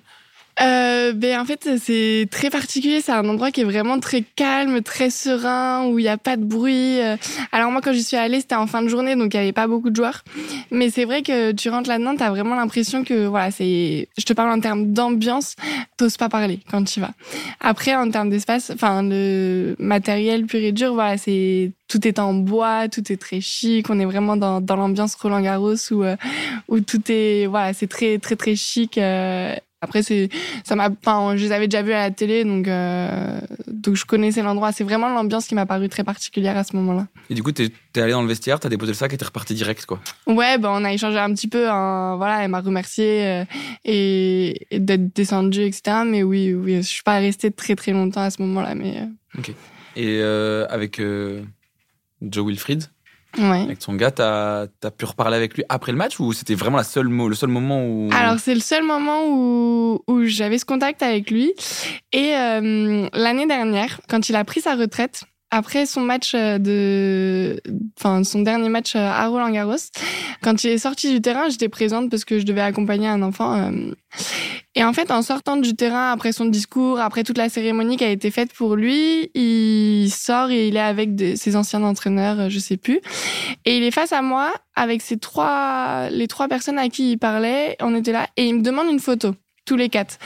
euh, 0.60 1.12
ben 1.12 1.40
en 1.40 1.44
fait 1.44 1.68
c'est 1.82 2.28
très 2.30 2.48
particulier 2.48 3.00
c'est 3.00 3.12
un 3.12 3.28
endroit 3.28 3.50
qui 3.50 3.62
est 3.62 3.64
vraiment 3.64 3.98
très 3.98 4.22
calme 4.22 4.82
très 4.82 5.10
serein 5.10 5.86
où 5.86 5.98
il 5.98 6.02
n'y 6.02 6.08
a 6.08 6.16
pas 6.16 6.36
de 6.36 6.44
bruit 6.44 7.00
euh. 7.00 7.16
alors 7.50 7.72
moi 7.72 7.80
quand 7.82 7.92
j'y 7.92 8.04
suis 8.04 8.16
allée 8.16 8.40
c'était 8.40 8.54
en 8.54 8.68
fin 8.68 8.82
de 8.82 8.88
journée 8.88 9.16
donc 9.16 9.34
il 9.34 9.36
n'y 9.36 9.42
avait 9.42 9.52
pas 9.52 9.66
beaucoup 9.66 9.90
de 9.90 9.96
joueurs 9.96 10.22
mais 10.70 10.90
c'est 10.90 11.06
vrai 11.06 11.22
que 11.22 11.50
tu 11.52 11.70
rentres 11.70 11.88
là-dedans 11.88 12.14
t'as 12.16 12.30
vraiment 12.30 12.54
l'impression 12.54 13.02
que 13.02 13.26
voilà 13.26 13.50
c'est 13.50 14.08
je 14.16 14.24
te 14.24 14.32
parle 14.32 14.50
en 14.50 14.60
termes 14.60 14.92
d'ambiance 14.92 15.56
t'oses 15.96 16.16
pas 16.16 16.28
parler 16.28 16.60
quand 16.70 16.84
tu 16.84 17.00
vas 17.00 17.10
après 17.60 17.96
en 17.96 18.08
termes 18.10 18.30
d'espace 18.30 18.70
enfin 18.72 19.02
le 19.02 19.74
matériel 19.80 20.46
pur 20.46 20.60
et 20.60 20.72
dur 20.72 20.94
voilà 20.94 21.18
c'est 21.18 21.72
tout 21.88 22.08
est 22.08 22.18
en 22.18 22.34
bois, 22.34 22.88
tout 22.88 23.12
est 23.12 23.16
très 23.16 23.40
chic. 23.40 23.88
On 23.90 24.00
est 24.00 24.04
vraiment 24.04 24.36
dans, 24.36 24.60
dans 24.60 24.76
l'ambiance 24.76 25.14
Roland 25.14 25.40
Garros 25.40 25.74
où, 25.92 26.02
euh, 26.02 26.16
où 26.68 26.80
tout 26.80 27.00
est, 27.08 27.46
voilà, 27.46 27.72
c'est 27.72 27.86
très, 27.86 28.18
très, 28.18 28.36
très 28.36 28.56
chic. 28.56 28.98
Euh, 28.98 29.54
après, 29.84 30.02
c'est, 30.02 30.28
ça 30.64 30.74
m'a, 30.74 30.88
enfin, 30.88 31.36
je 31.36 31.44
les 31.44 31.52
avais 31.52 31.68
déjà 31.68 31.82
vus 31.82 31.92
à 31.92 31.98
la 31.98 32.10
télé, 32.10 32.44
donc, 32.44 32.66
euh, 32.66 33.40
donc 33.68 33.94
je 33.94 34.04
connaissais 34.04 34.42
l'endroit. 34.42 34.72
C'est 34.72 34.84
vraiment 34.84 35.08
l'ambiance 35.08 35.46
qui 35.46 35.54
m'a 35.54 35.66
paru 35.66 35.88
très 35.88 36.04
particulière 36.04 36.56
à 36.56 36.64
ce 36.64 36.74
moment-là. 36.76 37.06
Et 37.30 37.34
du 37.34 37.42
coup, 37.42 37.52
t'es, 37.52 37.70
es 37.94 38.00
allé 38.00 38.12
dans 38.12 38.22
le 38.22 38.28
vestiaire, 38.28 38.58
t'as 38.58 38.68
déposé 38.68 38.92
le 38.92 38.96
sac 38.96 39.12
et 39.12 39.16
t'es 39.16 39.24
reparti 39.24 39.54
direct, 39.54 39.86
quoi. 39.86 40.00
Ouais, 40.26 40.58
ben, 40.58 40.70
on 40.72 40.84
a 40.84 40.92
échangé 40.92 41.18
un 41.18 41.32
petit 41.32 41.48
peu. 41.48 41.70
Hein, 41.70 42.16
voilà, 42.16 42.42
elle 42.42 42.50
m'a 42.50 42.60
remercié 42.60 43.26
euh, 43.26 43.44
et, 43.84 44.66
d'être 44.72 45.14
descendue, 45.14 45.62
etc. 45.62 45.98
Mais 46.06 46.22
oui, 46.22 46.54
oui, 46.54 46.76
je 46.76 46.88
suis 46.88 47.02
pas 47.02 47.18
restée 47.18 47.50
très 47.50 47.76
très 47.76 47.92
longtemps 47.92 48.22
à 48.22 48.30
ce 48.30 48.42
moment-là, 48.42 48.74
mais. 48.74 48.98
Euh. 48.98 49.38
Ok. 49.38 49.52
Et 49.96 50.20
avec 50.20 51.00
Joe 52.20 52.46
Wilfried, 52.46 52.84
Ouais. 53.38 53.62
Avec 53.62 53.82
son 53.82 53.94
gars, 53.94 54.10
t'as 54.10 54.66
as 54.82 54.90
pu 54.90 55.04
reparler 55.04 55.36
avec 55.36 55.54
lui 55.54 55.64
après 55.68 55.92
le 55.92 55.98
match 55.98 56.20
ou 56.20 56.32
c'était 56.32 56.54
vraiment 56.54 56.78
la 56.78 56.84
seule, 56.84 57.08
le 57.08 57.34
seul 57.34 57.48
moment 57.48 57.84
où... 57.84 58.10
Alors 58.12 58.38
c'est 58.38 58.54
le 58.54 58.60
seul 58.60 58.82
moment 58.82 59.24
où, 59.26 60.00
où 60.06 60.24
j'avais 60.24 60.58
ce 60.58 60.64
contact 60.64 61.02
avec 61.02 61.30
lui. 61.30 61.52
Et 62.12 62.36
euh, 62.36 63.08
l'année 63.12 63.46
dernière, 63.46 64.00
quand 64.08 64.28
il 64.28 64.36
a 64.36 64.44
pris 64.44 64.60
sa 64.60 64.74
retraite, 64.74 65.24
après 65.54 65.86
son 65.86 66.00
match 66.00 66.32
euh, 66.34 66.58
de, 66.58 67.60
enfin 67.98 68.24
son 68.24 68.40
dernier 68.40 68.68
match 68.68 68.96
euh, 68.96 68.98
à 68.98 69.28
Roland 69.28 69.50
Garros, 69.50 69.76
quand 70.42 70.64
il 70.64 70.70
est 70.70 70.78
sorti 70.78 71.12
du 71.12 71.20
terrain, 71.20 71.48
j'étais 71.48 71.68
présente 71.68 72.10
parce 72.10 72.24
que 72.24 72.40
je 72.40 72.44
devais 72.44 72.60
accompagner 72.60 73.06
un 73.06 73.22
enfant. 73.22 73.70
Et 74.74 74.82
en 74.82 74.92
fait, 74.92 75.12
en 75.12 75.22
sortant 75.22 75.56
du 75.56 75.76
terrain 75.76 76.10
après 76.10 76.32
son 76.32 76.46
discours, 76.46 76.98
après 76.98 77.22
toute 77.22 77.38
la 77.38 77.48
cérémonie 77.48 77.96
qui 77.96 78.04
a 78.04 78.10
été 78.10 78.32
faite 78.32 78.52
pour 78.52 78.74
lui, 78.74 79.30
il 79.34 80.10
sort 80.10 80.50
et 80.50 80.68
il 80.68 80.76
est 80.76 80.80
avec 80.80 81.10
ses 81.36 81.54
anciens 81.54 81.82
entraîneurs, 81.84 82.50
je 82.50 82.58
sais 82.58 82.76
plus. 82.76 83.00
Et 83.64 83.76
il 83.76 83.84
est 83.84 83.92
face 83.92 84.12
à 84.12 84.22
moi 84.22 84.52
avec 84.74 85.02
ses 85.02 85.18
trois, 85.18 86.08
les 86.10 86.26
trois 86.26 86.48
personnes 86.48 86.78
à 86.78 86.88
qui 86.88 87.12
il 87.12 87.18
parlait. 87.18 87.76
On 87.80 87.94
était 87.94 88.12
là 88.12 88.26
et 88.36 88.46
il 88.46 88.56
me 88.56 88.62
demande 88.62 88.88
une 88.90 89.00
photo 89.00 89.34
tous 89.64 89.76
les 89.76 89.88
quatre. 89.88 90.18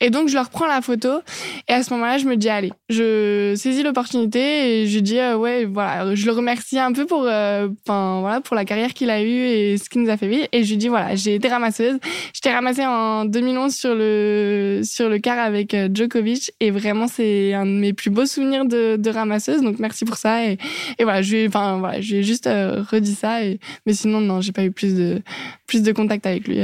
Et 0.00 0.10
donc, 0.10 0.28
je 0.28 0.34
leur 0.34 0.50
prends 0.50 0.66
la 0.66 0.80
photo. 0.80 1.20
Et 1.68 1.72
à 1.72 1.82
ce 1.82 1.92
moment-là, 1.94 2.18
je 2.18 2.26
me 2.26 2.36
dis, 2.36 2.48
allez, 2.48 2.72
je 2.88 3.54
saisis 3.56 3.82
l'opportunité 3.82 4.82
et 4.82 4.86
je 4.86 4.98
dis, 5.00 5.18
euh, 5.18 5.36
ouais, 5.36 5.64
voilà, 5.64 6.14
je 6.14 6.26
le 6.26 6.32
remercie 6.32 6.78
un 6.78 6.92
peu 6.92 7.06
pour, 7.06 7.24
euh, 7.26 7.68
voilà, 7.86 8.40
pour 8.40 8.56
la 8.56 8.64
carrière 8.64 8.92
qu'il 8.94 9.10
a 9.10 9.22
eue 9.22 9.46
et 9.46 9.78
ce 9.78 9.88
qu'il 9.88 10.02
nous 10.02 10.10
a 10.10 10.16
fait 10.16 10.28
vivre. 10.28 10.46
Et 10.52 10.64
je 10.64 10.70
lui 10.70 10.76
dis, 10.76 10.88
voilà, 10.88 11.14
j'ai 11.14 11.34
été 11.34 11.48
ramasseuse. 11.48 11.98
J'étais 12.34 12.52
ramassée 12.52 12.84
en 12.84 13.24
2011 13.24 13.74
sur 13.74 13.94
le, 13.94 14.80
sur 14.84 15.08
le 15.08 15.18
car 15.18 15.38
avec 15.38 15.74
euh, 15.74 15.88
Djokovic. 15.92 16.52
Et 16.60 16.70
vraiment, 16.70 17.08
c'est 17.08 17.54
un 17.54 17.66
de 17.66 17.70
mes 17.70 17.92
plus 17.92 18.10
beaux 18.10 18.26
souvenirs 18.26 18.66
de, 18.66 18.96
de 18.96 19.10
ramasseuse. 19.10 19.62
Donc, 19.62 19.78
merci 19.78 20.04
pour 20.04 20.16
ça. 20.16 20.44
Et, 20.44 20.58
voilà, 21.00 21.22
je 21.22 21.36
lui, 21.36 21.46
enfin, 21.46 21.78
voilà, 21.78 22.00
je 22.00 22.12
lui 22.12 22.20
ai 22.20 22.22
juste 22.22 22.46
redit 22.46 23.14
ça. 23.14 23.38
Mais 23.86 23.94
sinon, 23.94 24.20
non, 24.20 24.40
j'ai 24.40 24.52
pas 24.52 24.64
eu 24.64 24.70
plus 24.70 24.94
de, 24.94 25.22
plus 25.66 25.82
de 25.82 25.92
contact 25.92 26.26
avec 26.26 26.46
lui. 26.46 26.60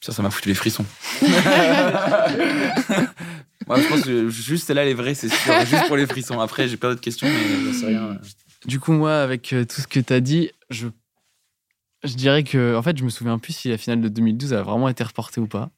Ça, 0.00 0.12
ça 0.12 0.22
m'a 0.22 0.30
foutu 0.30 0.48
les 0.48 0.54
frissons. 0.54 0.84
Moi, 3.66 3.80
je 3.80 3.88
pense 3.88 4.02
que 4.02 4.28
juste 4.28 4.70
là, 4.70 4.84
les 4.84 4.94
vrais, 4.94 5.14
c'est 5.14 5.28
sûr. 5.28 5.52
Juste 5.66 5.88
pour 5.88 5.96
les 5.96 6.06
frissons. 6.06 6.38
Après, 6.38 6.68
j'ai 6.68 6.76
pas 6.76 6.88
d'autres 6.88 7.00
questions, 7.00 7.26
mais 7.26 7.72
sais 7.72 7.86
rien. 7.86 8.16
Du 8.64 8.78
coup, 8.78 8.92
moi, 8.92 9.20
avec 9.22 9.52
euh, 9.52 9.64
tout 9.64 9.80
ce 9.80 9.86
que 9.88 9.98
tu 10.00 10.12
as 10.12 10.20
dit, 10.20 10.50
je, 10.70 10.88
je 12.04 12.14
dirais 12.14 12.44
que, 12.44 12.76
en 12.76 12.82
fait, 12.82 12.96
je 12.96 13.04
me 13.04 13.10
souviens 13.10 13.38
plus 13.38 13.52
si 13.54 13.68
la 13.68 13.78
finale 13.78 14.00
de 14.00 14.08
2012 14.08 14.54
a 14.54 14.62
vraiment 14.62 14.88
été 14.88 15.02
reportée 15.02 15.40
ou 15.40 15.46
pas. 15.46 15.70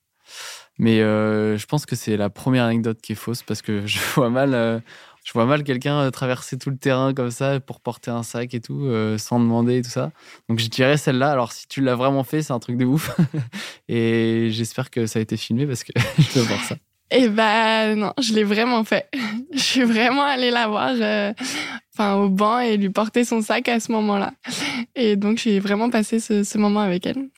Mais 0.78 1.00
euh, 1.00 1.56
je 1.56 1.66
pense 1.66 1.86
que 1.86 1.96
c'est 1.96 2.16
la 2.16 2.30
première 2.30 2.64
anecdote 2.64 3.00
qui 3.00 3.12
est 3.12 3.16
fausse 3.16 3.42
parce 3.42 3.62
que 3.62 3.86
je 3.86 3.98
vois 4.14 4.30
mal, 4.30 4.54
euh, 4.54 4.80
je 5.28 5.34
vois 5.34 5.44
mal 5.44 5.62
quelqu'un 5.62 6.00
euh, 6.00 6.10
traverser 6.10 6.56
tout 6.56 6.70
le 6.70 6.78
terrain 6.78 7.12
comme 7.12 7.30
ça 7.30 7.60
pour 7.60 7.80
porter 7.80 8.10
un 8.10 8.22
sac 8.22 8.54
et 8.54 8.60
tout, 8.62 8.86
euh, 8.86 9.18
sans 9.18 9.38
demander 9.38 9.76
et 9.76 9.82
tout 9.82 9.90
ça. 9.90 10.10
Donc 10.48 10.58
je 10.58 10.68
dirais 10.68 10.96
celle-là. 10.96 11.30
Alors 11.30 11.52
si 11.52 11.68
tu 11.68 11.82
l'as 11.82 11.96
vraiment 11.96 12.24
fait, 12.24 12.40
c'est 12.40 12.54
un 12.54 12.58
truc 12.58 12.78
de 12.78 12.86
ouf. 12.86 13.14
et 13.90 14.48
j'espère 14.50 14.88
que 14.88 15.04
ça 15.04 15.18
a 15.18 15.22
été 15.22 15.36
filmé 15.36 15.66
parce 15.66 15.84
que 15.84 15.92
je 16.18 16.38
veux 16.38 16.46
voir 16.46 16.64
ça. 16.64 16.76
Eh 17.10 17.28
ben 17.28 17.94
non, 17.94 18.14
je 18.18 18.32
l'ai 18.32 18.44
vraiment 18.44 18.84
fait. 18.84 19.10
Je 19.52 19.58
suis 19.58 19.84
vraiment 19.84 20.22
allée 20.22 20.50
la 20.50 20.66
voir 20.66 20.92
euh, 20.94 21.32
au 21.98 22.28
banc 22.30 22.60
et 22.60 22.78
lui 22.78 22.90
porter 22.90 23.24
son 23.24 23.42
sac 23.42 23.68
à 23.68 23.80
ce 23.80 23.92
moment-là. 23.92 24.32
Et 24.94 25.16
donc 25.16 25.36
j'ai 25.38 25.58
vraiment 25.60 25.90
passé 25.90 26.20
ce 26.20 26.58
moment 26.58 26.80
avec 26.80 27.06
elle. 27.06 27.28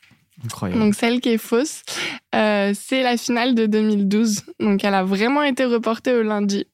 Incroyable. 0.44 0.80
Donc 0.80 0.94
celle 0.94 1.20
qui 1.20 1.30
est 1.30 1.38
fausse, 1.38 1.82
euh, 2.34 2.72
c'est 2.74 3.02
la 3.02 3.16
finale 3.16 3.54
de 3.54 3.66
2012. 3.66 4.42
Donc 4.58 4.84
elle 4.84 4.94
a 4.94 5.04
vraiment 5.04 5.42
été 5.42 5.64
reportée 5.64 6.12
au 6.12 6.22
lundi. 6.22 6.66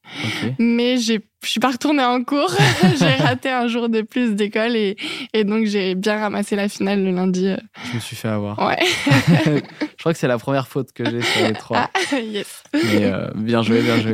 Mais 0.57 0.97
j'ai 0.97 1.21
je 1.43 1.49
suis 1.49 1.59
pas 1.59 1.71
retournée 1.71 2.03
en 2.03 2.23
cours. 2.23 2.53
j'ai 2.99 3.23
raté 3.23 3.49
un 3.49 3.67
jour 3.67 3.89
de 3.89 4.01
plus 4.01 4.35
d'école 4.35 4.75
et, 4.75 4.97
et 5.33 5.43
donc 5.43 5.65
j'ai 5.65 5.95
bien 5.95 6.19
ramassé 6.19 6.55
la 6.55 6.67
finale 6.67 7.03
le 7.03 7.11
lundi. 7.11 7.53
Je 7.89 7.95
me 7.95 7.99
suis 7.99 8.15
fait 8.15 8.27
avoir. 8.27 8.59
Ouais. 8.59 8.79
je 9.45 9.97
crois 9.99 10.13
que 10.13 10.19
c'est 10.19 10.27
la 10.27 10.37
première 10.37 10.67
faute 10.67 10.91
que 10.93 11.05
j'ai 11.05 11.21
sur 11.21 11.47
les 11.47 11.53
trois. 11.53 11.89
Ah, 11.93 12.19
yes. 12.19 12.63
Mais 12.73 13.05
euh, 13.05 13.29
bien 13.35 13.61
joué, 13.61 13.81
bien 13.81 13.99
joué. 14.01 14.13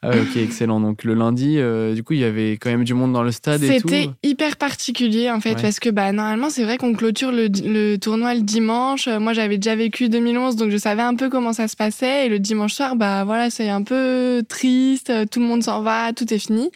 Ah 0.00 0.10
ok, 0.10 0.36
excellent. 0.36 0.78
Donc 0.78 1.02
le 1.02 1.14
lundi, 1.14 1.58
euh, 1.58 1.92
du 1.92 2.04
coup, 2.04 2.12
il 2.12 2.20
y 2.20 2.24
avait 2.24 2.52
quand 2.52 2.70
même 2.70 2.84
du 2.84 2.94
monde 2.94 3.12
dans 3.12 3.24
le 3.24 3.32
stade. 3.32 3.60
C'était 3.60 4.10
hyper 4.22 4.56
particulier 4.56 5.28
en 5.28 5.40
fait, 5.40 5.60
parce 5.60 5.80
que 5.80 5.90
bah, 5.90 6.12
normalement, 6.12 6.50
c'est 6.50 6.62
vrai 6.62 6.78
qu'on 6.78 6.92
clôture 6.92 7.32
le, 7.32 7.48
le, 7.48 7.96
tournoi 7.96 8.34
le 8.34 8.42
dimanche. 8.42 9.08
Moi, 9.08 9.32
j'avais 9.32 9.58
déjà 9.58 9.74
vécu 9.74 10.08
2011, 10.08 10.54
donc 10.54 10.70
je 10.70 10.76
savais 10.76 11.02
un 11.02 11.16
peu 11.16 11.28
comment 11.28 11.52
ça 11.52 11.66
se 11.66 11.74
passait. 11.74 12.26
Et 12.26 12.28
le 12.28 12.38
dimanche 12.38 12.74
soir, 12.74 12.94
bah 12.94 13.24
voilà, 13.24 13.50
c'est 13.50 13.70
un 13.70 13.82
peu 13.82 14.44
triste, 14.48 15.12
tout 15.30 15.40
le 15.40 15.46
monde 15.46 15.64
s'en 15.64 15.82
va, 15.82 16.12
tout 16.12 16.32
est 16.32 16.38
fini. 16.38 16.70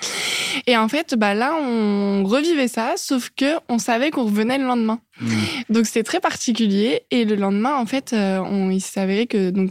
Et 0.66 0.76
en 0.76 0.88
fait, 0.88 1.14
bah 1.16 1.34
là, 1.34 1.54
on 1.60 2.24
revivait 2.24 2.68
ça, 2.68 2.94
sauf 2.96 3.30
que 3.36 3.54
on 3.68 3.78
savait 3.78 4.10
qu'on 4.10 4.24
revenait 4.24 4.58
le 4.58 4.64
lendemain. 4.64 4.98
Hmm. 5.20 5.28
Donc 5.70 5.86
c'était 5.86 6.02
très 6.02 6.20
particulier. 6.20 7.02
Et 7.12 7.24
le 7.24 7.36
lendemain, 7.36 7.76
en 7.76 7.86
fait, 7.86 8.12
euh, 8.12 8.38
on, 8.40 8.70
il 8.70 8.80
s'avérait 8.80 9.26
que 9.26 9.50
donc 9.50 9.70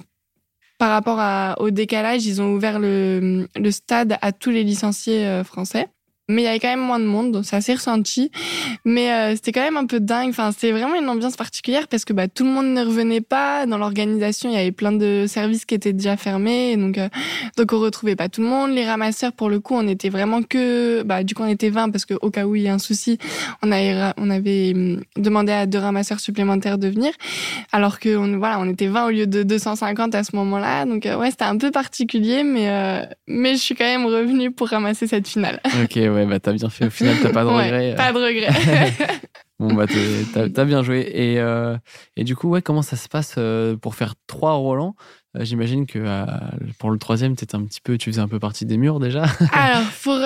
par 0.82 0.90
rapport 0.90 1.62
au 1.62 1.70
décalage, 1.70 2.26
ils 2.26 2.42
ont 2.42 2.56
ouvert 2.56 2.80
le, 2.80 3.48
le 3.56 3.72
stade 3.72 4.18
à 4.20 4.32
tous 4.32 4.50
les 4.50 4.64
licenciés 4.64 5.28
euh, 5.28 5.44
français 5.44 5.90
mais 6.32 6.44
il 6.44 6.46
y 6.46 6.48
avait 6.48 6.60
quand 6.60 6.70
même 6.70 6.80
moins 6.80 7.00
de 7.00 7.06
monde, 7.06 7.32
donc 7.32 7.46
ça 7.46 7.62
s'est 7.62 7.74
ressenti. 7.74 8.32
Mais 8.86 9.12
euh, 9.12 9.36
c'était 9.36 9.52
quand 9.52 9.62
même 9.62 9.78
un 9.78 9.86
peu 9.86 10.00
dingue. 10.00 10.30
Enfin, 10.30 10.52
c'était 10.52 10.72
vraiment 10.72 10.96
une 10.96 11.10
ambiance 11.10 11.36
particulière 11.36 11.88
parce 11.88 12.06
que 12.06 12.14
bah, 12.14 12.28
tout 12.28 12.44
le 12.44 12.50
monde 12.50 12.68
ne 12.68 12.84
revenait 12.84 13.22
pas. 13.22 13.66
Dans 13.66 13.78
l'organisation, 13.78 14.50
il 14.50 14.56
y 14.56 14.58
avait 14.58 14.72
plein 14.72 14.92
de 14.92 15.26
services 15.28 15.66
qui 15.66 15.76
étaient 15.76 15.94
déjà 15.94 16.18
fermés, 16.18 16.78
donc 16.78 16.98
euh, 16.98 17.10
donc 17.58 17.74
on 17.74 17.80
retrouvait 17.80 18.16
pas 18.16 18.30
tout 18.30 18.42
le 18.42 18.48
monde. 18.48 18.72
Les 18.72 18.86
ramasseurs, 18.86 19.34
pour 19.34 19.50
le 19.50 19.60
coup, 19.60 19.76
on 19.76 19.88
était 19.88 20.10
vraiment 20.10 20.42
que, 20.42 21.04
bah, 21.04 21.24
du 21.24 21.36
coup, 21.36 21.44
on 21.44 21.50
était 21.50 21.70
20 21.70 21.90
parce 21.90 22.06
qu'au 22.06 22.32
cas 22.32 22.46
où 22.46 22.56
il 22.56 22.64
y 22.64 22.68
a 22.68 22.74
un 22.74 22.80
souci, 22.80 23.18
on 23.62 23.72
avait 23.72 24.12
on 24.18 24.30
avait 24.30 24.74
hum, 24.74 25.02
demandé 25.18 25.52
à 25.52 25.66
deux 25.66 25.80
ramasseurs 25.80 26.20
supplémentaires 26.20 26.78
de 26.78 26.88
venir, 26.88 27.12
alors 27.72 28.00
que 28.00 28.16
on, 28.16 28.38
voilà, 28.38 28.60
on 28.60 28.70
était 28.70 28.88
20 28.88 29.08
au 29.08 29.10
lieu 29.10 29.28
de 29.28 29.44
250 29.44 30.16
à 30.16 30.24
ce 30.24 30.36
moment-là. 30.36 30.86
Donc 30.86 31.06
euh, 31.06 31.18
ouais, 31.18 31.32
c'était 31.32 31.44
un 31.44 31.58
peu 31.58 31.72
particulier, 31.72 32.44
mais 32.44 33.08
mais 33.28 33.54
je 33.56 33.60
suis 33.60 33.76
quand 33.76 33.86
même 33.86 34.06
revenue 34.06 34.52
pour 34.52 34.70
ramasser 34.70 35.08
cette 35.08 35.28
finale. 35.28 35.60
Ok, 35.84 35.96
ouais 35.96 36.21
bah 36.26 36.40
t'as 36.40 36.54
bien 36.54 36.70
fait. 36.70 36.88
Au 36.88 36.90
final, 36.90 37.16
t'as 37.22 37.32
pas 37.32 37.44
de 37.44 37.50
regret. 37.50 37.96
pas 37.96 38.12
de 38.12 38.18
regret. 38.18 38.94
bon, 39.60 39.74
bah 39.74 39.86
t'as 40.34 40.62
as 40.62 40.66
bien 40.66 40.84
joué. 40.84 41.10
Et, 41.14 41.40
euh, 41.40 41.78
et 42.18 42.24
du 42.24 42.36
coup, 42.36 42.50
ouais, 42.50 42.62
comment 42.62 42.82
ça 42.82 42.96
se 42.96 43.08
passe 43.08 43.36
euh, 43.38 43.78
pour 43.78 43.96
faire 43.96 44.16
trois 44.28 44.54
Roland? 44.54 44.96
Euh, 45.38 45.46
J'imagine 45.46 45.86
que 45.86 46.00
pour 46.78 46.92
le 46.92 46.98
troisième, 46.98 47.34
étais 47.34 47.56
un 47.56 47.64
petit 47.64 47.80
peu, 47.82 47.98
tu 47.98 48.12
faisais 48.12 48.22
un 48.22 48.28
peu 48.28 48.40
partie 48.40 48.66
des 48.66 48.78
murs 48.78 49.00
déjà. 49.00 49.24
Alors, 49.54 49.88
pour, 50.04 50.18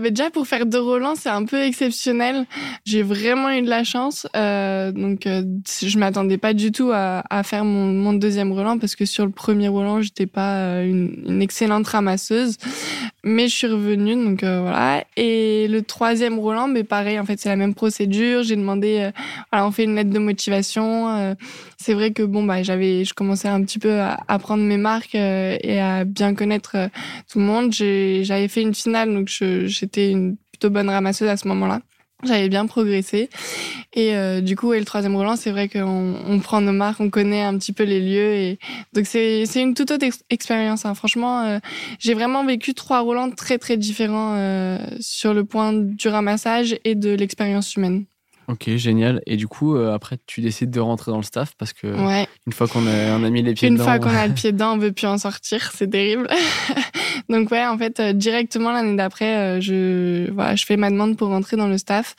déjà 0.00 0.30
pour 0.30 0.46
faire 0.46 0.66
deux 0.66 0.80
Roland, 0.80 1.14
c'est 1.16 1.30
un 1.30 1.44
peu 1.44 1.60
exceptionnel. 1.60 2.46
J'ai 2.84 3.02
vraiment 3.02 3.50
eu 3.50 3.62
de 3.62 3.68
la 3.68 3.82
chance. 3.82 4.24
donc, 4.34 5.24
je 5.24 5.98
m'attendais 5.98 6.38
pas 6.38 6.54
du 6.54 6.70
tout 6.70 6.90
à, 6.92 7.24
à 7.28 7.42
faire 7.42 7.64
mon, 7.64 7.86
mon, 7.86 8.12
deuxième 8.12 8.52
Roland 8.52 8.78
parce 8.78 8.94
que 8.94 9.04
sur 9.04 9.26
le 9.26 9.32
premier 9.32 9.68
Roland, 9.68 10.00
j'étais 10.00 10.26
pas 10.26 10.82
une, 10.82 11.24
une, 11.26 11.42
excellente 11.42 11.88
ramasseuse. 11.88 12.56
Mais 13.24 13.46
je 13.46 13.54
suis 13.54 13.66
revenue, 13.68 14.16
donc 14.16 14.42
euh, 14.42 14.62
voilà. 14.62 15.04
Et 15.16 15.68
le 15.68 15.82
troisième 15.82 16.40
Roland, 16.40 16.66
mais 16.66 16.82
pareil, 16.82 17.20
en 17.20 17.24
fait, 17.24 17.38
c'est 17.38 17.48
la 17.48 17.56
même 17.56 17.74
procédure. 17.74 18.42
J'ai 18.42 18.56
demandé, 18.56 18.98
euh, 18.98 19.10
voilà, 19.52 19.66
on 19.66 19.70
fait 19.70 19.84
une 19.84 19.94
lettre 19.94 20.10
de 20.10 20.18
motivation. 20.18 21.08
Euh, 21.08 21.34
c'est 21.76 21.94
vrai 21.94 22.10
que 22.10 22.24
bon, 22.24 22.42
bah, 22.42 22.64
j'avais, 22.64 23.04
je 23.04 23.14
commençais 23.14 23.46
un 23.46 23.62
petit 23.62 23.78
peu 23.78 24.00
à, 24.00 24.18
à 24.26 24.38
prendre 24.40 24.64
mes 24.64 24.76
marques 24.76 25.14
et 25.14 25.80
à 25.80 26.04
bien 26.04 26.34
connaître 26.34 26.76
tout 27.30 27.38
le 27.38 27.44
monde. 27.44 27.72
J'avais 27.72 28.48
fait 28.48 28.62
une 28.62 28.74
finale, 28.74 29.14
donc 29.14 29.28
j'étais 29.28 30.10
une 30.10 30.36
plutôt 30.50 30.70
bonne 30.70 30.90
ramasseuse 30.90 31.28
à 31.28 31.36
ce 31.36 31.46
moment-là. 31.46 31.80
J'avais 32.24 32.48
bien 32.48 32.66
progressé. 32.66 33.30
Et 33.94 34.14
euh, 34.14 34.40
du 34.40 34.56
coup, 34.56 34.72
et 34.72 34.78
le 34.78 34.84
troisième 34.84 35.16
Roland, 35.16 35.36
c'est 35.36 35.50
vrai 35.50 35.68
qu'on 35.68 36.14
on 36.24 36.38
prend 36.38 36.60
nos 36.60 36.72
marques, 36.72 37.00
on 37.00 37.10
connaît 37.10 37.42
un 37.42 37.58
petit 37.58 37.72
peu 37.72 37.82
les 37.82 38.00
lieux. 38.00 38.32
Et 38.34 38.58
donc, 38.92 39.06
c'est 39.06 39.44
une 39.56 39.74
toute 39.74 39.90
autre 39.90 40.06
expérience. 40.30 40.86
Hein. 40.86 40.94
Franchement, 40.94 41.42
euh, 41.42 41.58
j'ai 41.98 42.14
vraiment 42.14 42.44
vécu 42.44 42.74
trois 42.74 43.00
Roland 43.00 43.30
très, 43.30 43.58
très 43.58 43.76
différents 43.76 44.36
euh, 44.36 44.78
sur 45.00 45.34
le 45.34 45.44
point 45.44 45.72
du 45.72 46.08
ramassage 46.08 46.76
et 46.84 46.94
de 46.94 47.10
l'expérience 47.10 47.74
humaine. 47.74 48.04
Ok, 48.48 48.68
génial. 48.76 49.22
Et 49.26 49.36
du 49.36 49.46
coup, 49.46 49.76
euh, 49.76 49.94
après, 49.94 50.18
tu 50.26 50.40
décides 50.40 50.70
de 50.70 50.80
rentrer 50.80 51.10
dans 51.10 51.18
le 51.18 51.22
staff 51.22 51.54
parce 51.56 51.72
que 51.72 51.86
une 52.46 52.52
fois 52.52 52.66
qu'on 52.66 52.86
a, 52.86 53.16
on 53.18 53.24
a 53.24 53.30
mis 53.30 53.42
les 53.42 53.54
pieds 53.54 53.68
une 53.68 53.74
dedans. 53.74 53.84
Une 53.84 54.00
fois 54.00 54.10
qu'on 54.10 54.16
a 54.16 54.26
le 54.28 54.34
pied 54.34 54.52
dedans, 54.52 54.74
on 54.74 54.78
veut 54.78 54.92
plus 54.92 55.06
en 55.06 55.18
sortir. 55.18 55.70
C'est 55.74 55.88
terrible. 55.88 56.28
Donc 57.28 57.50
ouais, 57.50 57.64
en 57.64 57.78
fait, 57.78 58.00
euh, 58.00 58.12
directement 58.12 58.72
l'année 58.72 58.96
d'après, 58.96 59.36
euh, 59.36 59.60
je 59.60 60.30
voilà, 60.32 60.56
je 60.56 60.64
fais 60.64 60.76
ma 60.76 60.90
demande 60.90 61.16
pour 61.16 61.28
rentrer 61.28 61.56
dans 61.56 61.68
le 61.68 61.78
staff. 61.78 62.16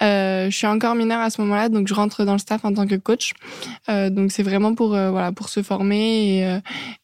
je 0.00 0.50
suis 0.50 0.66
encore 0.66 0.94
mineure 0.94 1.20
à 1.20 1.30
ce 1.30 1.40
moment-là, 1.40 1.68
donc 1.68 1.88
je 1.88 1.94
rentre 1.94 2.24
dans 2.24 2.32
le 2.32 2.38
staff 2.38 2.64
en 2.64 2.74
tant 2.74 2.86
que 2.86 2.96
coach. 2.96 3.32
donc 3.88 4.32
c'est 4.32 4.42
vraiment 4.42 4.74
pour 4.74 4.88
voilà 4.90 5.32
pour 5.32 5.48
se 5.48 5.62
former 5.62 6.40
et, 6.40 6.58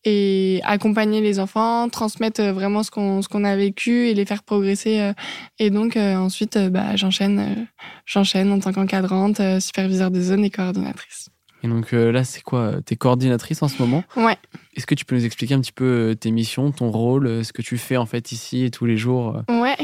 et 0.05 0.61
accompagner 0.65 1.21
les 1.21 1.39
enfants, 1.39 1.89
transmettre 1.89 2.43
vraiment 2.43 2.83
ce 2.83 2.91
qu'on 2.91 3.23
ce 3.23 3.29
qu'on 3.29 3.45
a 3.45 3.57
vécu 3.57 4.09
et 4.09 4.15
les 4.15 4.25
faire 4.25 4.43
progresser. 4.43 5.13
et 5.59 5.71
donc 5.71 5.97
ensuite, 5.97 6.59
bah, 6.59 6.97
j'enchaîne 6.97 7.67
j'enchaîne 8.05 8.53
en 8.59 8.61
tant 8.61 8.73
qu'encadrante, 8.73 9.41
euh, 9.41 9.61
superviseur 9.61 10.11
de 10.11 10.21
zone 10.21 10.45
et 10.45 10.51
coordinatrice. 10.51 11.31
Et 11.65 11.69
donc 11.69 11.93
euh, 11.93 12.13
là, 12.13 12.23
c'est 12.23 12.43
quoi 12.43 12.75
T'es 12.85 12.95
coordinatrice 12.95 13.63
en 13.63 13.69
ce 13.69 13.83
moment? 13.83 14.05
Ouais. 14.17 14.37
Est-ce 14.77 14.87
que 14.87 14.95
tu 14.95 15.05
peux 15.05 15.17
nous 15.17 15.25
expliquer 15.25 15.55
un 15.55 15.61
petit 15.61 15.73
peu 15.73 16.11
euh, 16.11 16.15
tes 16.15 16.31
missions, 16.31 16.71
ton 16.71 16.91
rôle, 16.91 17.45
ce 17.45 17.53
que 17.53 17.63
tu 17.63 17.79
fais 17.79 17.97
en 17.97 18.07
fait 18.07 18.31
ici 18.31 18.65
et 18.65 18.71
tous 18.71 18.87
les 18.87 18.97
jours 18.97 19.43
Ouais, 19.49 19.77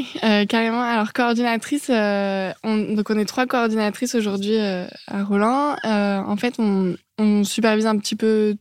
carrément. 0.47 0.81
Alors 0.81 1.11
coordinatrice, 1.11 1.89
on, 1.89 2.93
donc 2.95 3.09
on 3.09 3.17
est 3.17 3.25
trois 3.25 3.45
coordinatrices 3.45 4.15
aujourd'hui 4.15 4.57
à 4.57 5.23
Roland. 5.23 5.75
en 5.83 6.37
fait, 6.37 6.55
on, 6.59 6.95
on, 7.17 7.43
supervise 7.43 7.87
un 7.87 7.97
petit 7.97 8.15
peu 8.15 8.55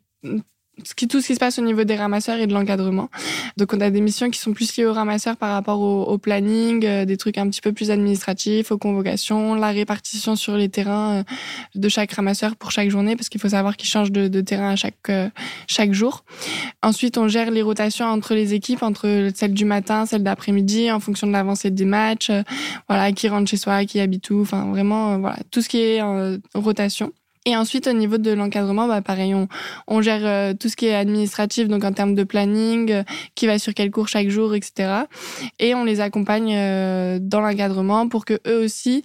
ce 0.83 0.95
qui, 0.95 1.07
tout 1.07 1.21
ce 1.21 1.29
qui 1.29 1.35
se 1.35 1.41
passe 1.41 1.59
au 1.59 1.63
niveau 1.63 1.85
des 1.85 1.95
ramasseurs 1.95 2.39
et 2.39 2.47
de 2.47 2.53
l'encadrement. 2.53 3.09
Donc 3.57 3.73
on 3.73 3.81
a 3.81 3.91
des 3.91 4.01
missions 4.01 4.31
qui 4.31 4.41
sont 4.41 4.53
plus 4.53 4.77
liées 4.77 4.87
aux 4.87 4.93
ramasseurs 4.93 5.37
par 5.37 5.53
rapport 5.53 5.81
au, 5.81 6.19
planning, 6.19 6.85
euh, 6.85 7.05
des 7.05 7.17
trucs 7.17 7.39
un 7.39 7.49
petit 7.49 7.61
peu 7.61 7.73
plus 7.73 7.91
administratifs, 7.91 8.73
aux 8.73 8.79
convocations, 8.79 9.55
la 9.55 9.69
répartition 9.69 10.35
sur 10.37 10.57
les 10.57 10.69
terrains 10.69 11.19
euh, 11.19 11.23
de 11.75 11.89
chaque 11.89 12.13
ramasseur 12.13 12.57
pour 12.57 12.71
chaque 12.71 12.91
journée, 12.91 13.15
parce 13.15 13.29
qu'il 13.29 13.41
faut 13.41 13.51
savoir 13.51 13.77
qu'ils 13.77 13.89
changent 13.89 14.13
de, 14.13 14.41
terrain 14.41 14.71
à 14.71 14.77
chaque, 14.77 14.95
euh, 15.11 15.29
chaque 15.69 15.93
jour. 15.93 16.25
Ensuite, 16.83 17.19
on 17.19 17.29
gère 17.29 17.51
les 17.51 17.63
rotations 17.63 18.07
entre 18.07 18.35
les 18.35 18.55
équipes, 18.55 18.83
entre 18.83 19.31
celle 19.35 19.55
du 19.55 19.65
matin, 19.65 20.07
celle 20.07 20.23
d'après-midi, 20.23 20.91
en 20.91 21.01
fonction 21.01 21.27
de 21.27 21.33
l'avancée 21.33 21.71
des 21.71 21.85
matchs, 21.85 22.31
voilà, 22.89 23.13
qui 23.13 23.29
rentre 23.29 23.49
chez 23.49 23.57
soi, 23.57 23.85
qui 23.85 24.01
habite 24.01 24.29
où, 24.31 24.41
enfin 24.41 24.71
vraiment, 24.71 25.19
voilà, 25.19 25.39
tout 25.51 25.63
ce 25.63 25.69
qui 25.69 25.79
est 25.79 26.03
rotation. 26.55 27.13
Et 27.47 27.57
ensuite, 27.57 27.87
au 27.87 27.93
niveau 27.93 28.17
de 28.17 28.31
l'encadrement, 28.31 28.89
bah, 28.89 29.03
pareil, 29.03 29.35
on, 29.35 29.49
on 29.87 30.01
gère 30.01 30.23
euh, 30.25 30.55
tout 30.59 30.71
ce 30.71 30.77
qui 30.77 30.87
est 30.87 30.95
administratif, 30.95 31.69
donc 31.69 31.85
en 31.85 31.93
termes 31.93 32.15
de 32.15 32.25
planning, 32.25 32.91
euh, 32.91 33.03
qui 33.35 33.47
va 33.47 33.59
sur 33.59 33.75
quel 33.75 33.91
cours 33.91 34.09
chaque 34.09 34.31
jour, 34.31 34.55
etc. 34.55 35.03
Et 35.59 35.75
on 35.75 35.85
les 35.85 36.01
accompagne 36.01 36.55
euh, 36.57 37.19
dans 37.21 37.43
l'encadrement 37.43 38.09
pour 38.09 38.25
que 38.25 38.41
eux 38.47 38.65
aussi 38.65 39.03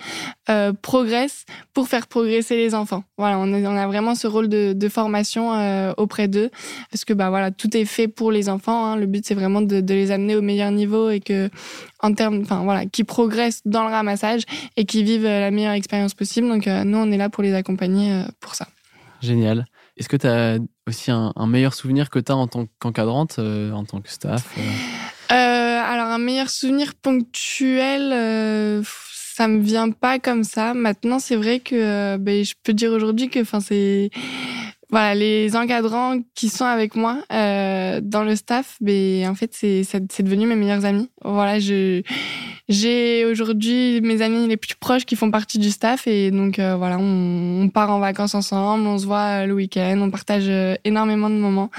progressent 0.82 1.46
pour 1.76 1.88
faire 1.88 2.08
progresser 2.08 2.56
les 2.56 2.74
enfants. 2.74 3.04
Voilà, 3.20 3.38
on, 3.38 3.54
on 3.54 3.78
a 3.78 3.86
vraiment 3.86 4.16
ce 4.16 4.26
rôle 4.26 4.50
de, 4.50 4.74
de 4.74 4.90
formation 4.90 5.52
auprès 5.98 6.28
d'eux, 6.28 6.50
parce 6.90 7.06
que 7.06 7.14
bah 7.14 7.30
voilà, 7.30 7.52
tout 7.52 7.78
est 7.78 7.86
fait 7.86 8.08
pour 8.08 8.32
les 8.32 8.50
enfants. 8.50 8.86
Hein. 8.86 8.96
Le 8.96 9.06
but, 9.06 9.24
c'est 9.28 9.36
vraiment 9.36 9.62
de, 9.62 9.80
de, 9.80 9.94
les 9.94 10.10
amener 10.10 10.36
au 10.36 10.42
meilleur 10.42 10.72
niveau 10.72 11.12
et 11.12 11.20
que 11.20 11.52
en 12.02 12.14
termes, 12.14 12.42
enfin 12.42 12.64
voilà, 12.64 12.86
qui 12.86 13.04
progressent 13.04 13.62
dans 13.66 13.84
le 13.84 13.90
ramassage 13.90 14.44
et 14.78 14.86
qui 14.86 15.04
vivent 15.04 15.24
la 15.24 15.52
meilleure 15.52 15.74
expérience 15.74 16.14
possible. 16.14 16.48
Donc 16.48 16.66
nous, 16.68 16.98
on 16.98 17.12
est 17.12 17.18
là 17.18 17.30
pour 17.30 17.44
les 17.44 17.54
accompagner 17.54 18.24
pour 18.40 18.56
ça. 18.56 18.68
Génial. 19.22 19.66
Est-ce 20.00 20.08
que 20.08 20.16
tu 20.16 20.28
as 20.28 20.58
aussi 20.88 21.12
un, 21.12 21.34
meilleur 21.46 21.74
souvenir 21.74 22.10
que 22.10 22.20
tu 22.20 22.32
as 22.32 22.36
en 22.36 22.48
tant 22.48 22.68
qu'encadrante, 22.80 23.36
euh, 23.38 23.74
en 23.74 23.84
tant 23.84 24.00
que 24.00 24.10
staff 24.10 24.46
euh? 24.58 24.62
Euh, 25.34 25.82
Alors, 25.84 26.08
un 26.08 26.18
meilleur 26.18 26.50
souvenir 26.50 26.96
ponctuel, 26.96 28.84
ça 28.86 29.48
me 29.50 29.60
vient 29.60 29.92
pas 29.92 30.18
comme 30.18 30.46
ça. 30.46 30.74
Maintenant, 30.74 31.20
c'est 31.20 31.36
vrai 31.36 31.60
que 31.60 32.16
ben, 32.16 32.46
je 32.46 32.54
peux 32.64 32.74
dire 32.74 32.92
aujourd'hui 32.92 33.30
que 33.30 33.42
c'est 33.60 34.10
voilà 34.90 35.16
les 35.16 35.56
encadrants 35.56 36.18
qui 36.36 36.50
sont 36.50 36.66
avec 36.66 36.96
moi 36.96 37.20
dans 37.30 38.24
le 38.24 38.36
staff 38.36 38.78
ben 38.82 39.28
en 39.28 39.36
fait 39.36 39.52
c'est 39.54 39.84
c'est 39.84 40.24
devenu 40.24 40.48
mes 40.48 40.56
meilleurs 40.56 40.86
amis. 40.86 41.10
Voilà 41.24 41.60
je 41.60 42.02
j'ai 42.70 43.26
aujourd'hui 43.26 44.00
mes 44.02 44.22
amis 44.22 44.48
les 44.48 44.56
plus 44.56 44.76
proches 44.76 45.04
qui 45.06 45.16
font 45.16 45.32
partie 45.32 45.58
du 45.58 45.72
staff 45.72 46.06
et 46.06 46.30
donc 46.30 46.60
euh, 46.60 46.76
voilà, 46.76 47.00
on, 47.00 47.64
on, 47.64 47.70
part 47.70 47.90
en 47.90 48.00
vacances 48.00 48.36
ensemble, 48.36 48.86
on 48.86 49.00
se 49.00 49.08
voit 49.08 49.48
le 49.48 49.56
week-end, 49.56 50.00
on 50.00 50.12
partage 50.12 50.46
euh, 50.48 50.76
énormément 50.86 51.32
de 51.32 51.36
moments. 51.36 51.72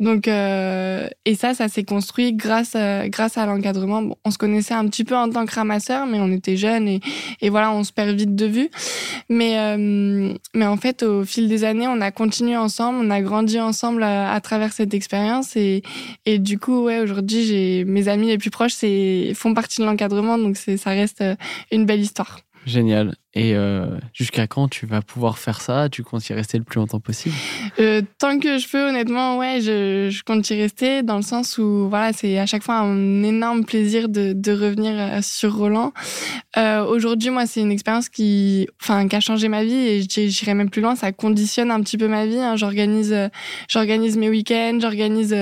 Donc 0.00 0.28
euh, 0.28 1.08
et 1.24 1.34
ça, 1.34 1.54
ça 1.54 1.68
s'est 1.68 1.84
construit 1.84 2.34
grâce 2.34 2.76
grâce 3.06 3.38
à 3.38 3.46
l'encadrement. 3.46 4.02
Bon, 4.02 4.16
on 4.26 4.30
se 4.30 4.36
connaissait 4.36 4.74
un 4.74 4.86
petit 4.86 5.04
peu 5.04 5.16
en 5.16 5.30
tant 5.30 5.46
que 5.46 5.54
ramasseur, 5.54 6.06
mais 6.06 6.20
on 6.20 6.30
était 6.30 6.58
jeunes 6.58 6.88
et, 6.88 7.00
et 7.40 7.48
voilà, 7.48 7.72
on 7.72 7.82
se 7.82 7.92
perd 7.92 8.10
vite 8.10 8.36
de 8.36 8.46
vue. 8.46 8.70
Mais 9.30 9.54
mais 10.54 10.66
en 10.66 10.76
fait, 10.76 11.02
au 11.02 11.24
fil 11.24 11.48
des 11.48 11.64
années, 11.64 11.88
on 11.88 12.02
a 12.02 12.10
continué 12.10 12.56
ensemble, 12.56 12.98
on 13.00 13.10
a 13.10 13.22
grandi 13.22 13.58
ensemble 13.58 14.02
à, 14.02 14.34
à 14.34 14.40
travers 14.42 14.74
cette 14.74 14.92
expérience 14.92 15.56
et 15.56 15.82
et 16.26 16.38
du 16.38 16.58
coup, 16.58 16.84
ouais, 16.84 17.00
aujourd'hui, 17.00 17.44
j'ai 17.44 17.84
mes 17.84 18.08
amis 18.08 18.26
les 18.26 18.36
plus 18.38 18.50
proches, 18.50 18.74
c'est 18.74 19.32
font 19.34 19.54
partie 19.54 19.80
de 19.80 19.86
l'encadrement 19.86 20.33
donc 20.38 20.56
ça 20.56 20.90
reste 20.90 21.20
euh, 21.20 21.36
une 21.72 21.86
belle 21.86 22.00
histoire. 22.00 22.40
Génial. 22.66 23.16
Et 23.36 23.56
euh, 23.56 23.86
jusqu'à 24.12 24.46
quand 24.46 24.68
tu 24.68 24.86
vas 24.86 25.02
pouvoir 25.02 25.38
faire 25.38 25.60
ça? 25.60 25.88
Tu 25.88 26.04
comptes 26.04 26.28
y 26.28 26.32
rester 26.32 26.56
le 26.56 26.62
plus 26.62 26.78
longtemps 26.78 27.00
possible? 27.00 27.34
Euh, 27.80 28.00
Tant 28.18 28.38
que 28.38 28.58
je 28.58 28.68
peux, 28.68 28.88
honnêtement, 28.88 29.38
ouais, 29.38 29.60
je, 29.60 30.22
compte 30.22 30.48
y 30.50 30.54
rester 30.54 31.02
dans 31.02 31.16
le 31.16 31.22
sens 31.22 31.58
où 31.58 31.88
voilà, 31.88 32.12
c'est 32.12 32.38
à 32.38 32.46
chaque 32.46 32.62
fois 32.62 32.76
un 32.76 33.24
énorme 33.24 33.64
plaisir 33.64 34.08
de, 34.08 34.52
revenir 34.52 34.92
euh, 34.96 35.18
sur 35.22 35.56
Roland. 35.56 35.92
Aujourd'hui, 36.56 37.30
moi, 37.30 37.46
c'est 37.46 37.60
une 37.60 37.72
expérience 37.72 38.08
qui, 38.08 38.68
enfin, 38.80 39.08
qui 39.08 39.16
a 39.16 39.20
changé 39.20 39.48
ma 39.48 39.64
vie 39.64 39.74
et 39.74 40.02
j'irai 40.02 40.54
même 40.54 40.70
plus 40.70 40.80
loin. 40.80 40.94
Ça 40.94 41.10
conditionne 41.10 41.72
un 41.72 41.80
petit 41.80 41.98
peu 41.98 42.06
ma 42.06 42.26
vie. 42.26 42.38
Hein. 42.38 42.54
J'organise, 42.54 43.14
j'organise 43.68 44.16
mes 44.16 44.28
week-ends, 44.28 44.78
j'organise 44.80 45.34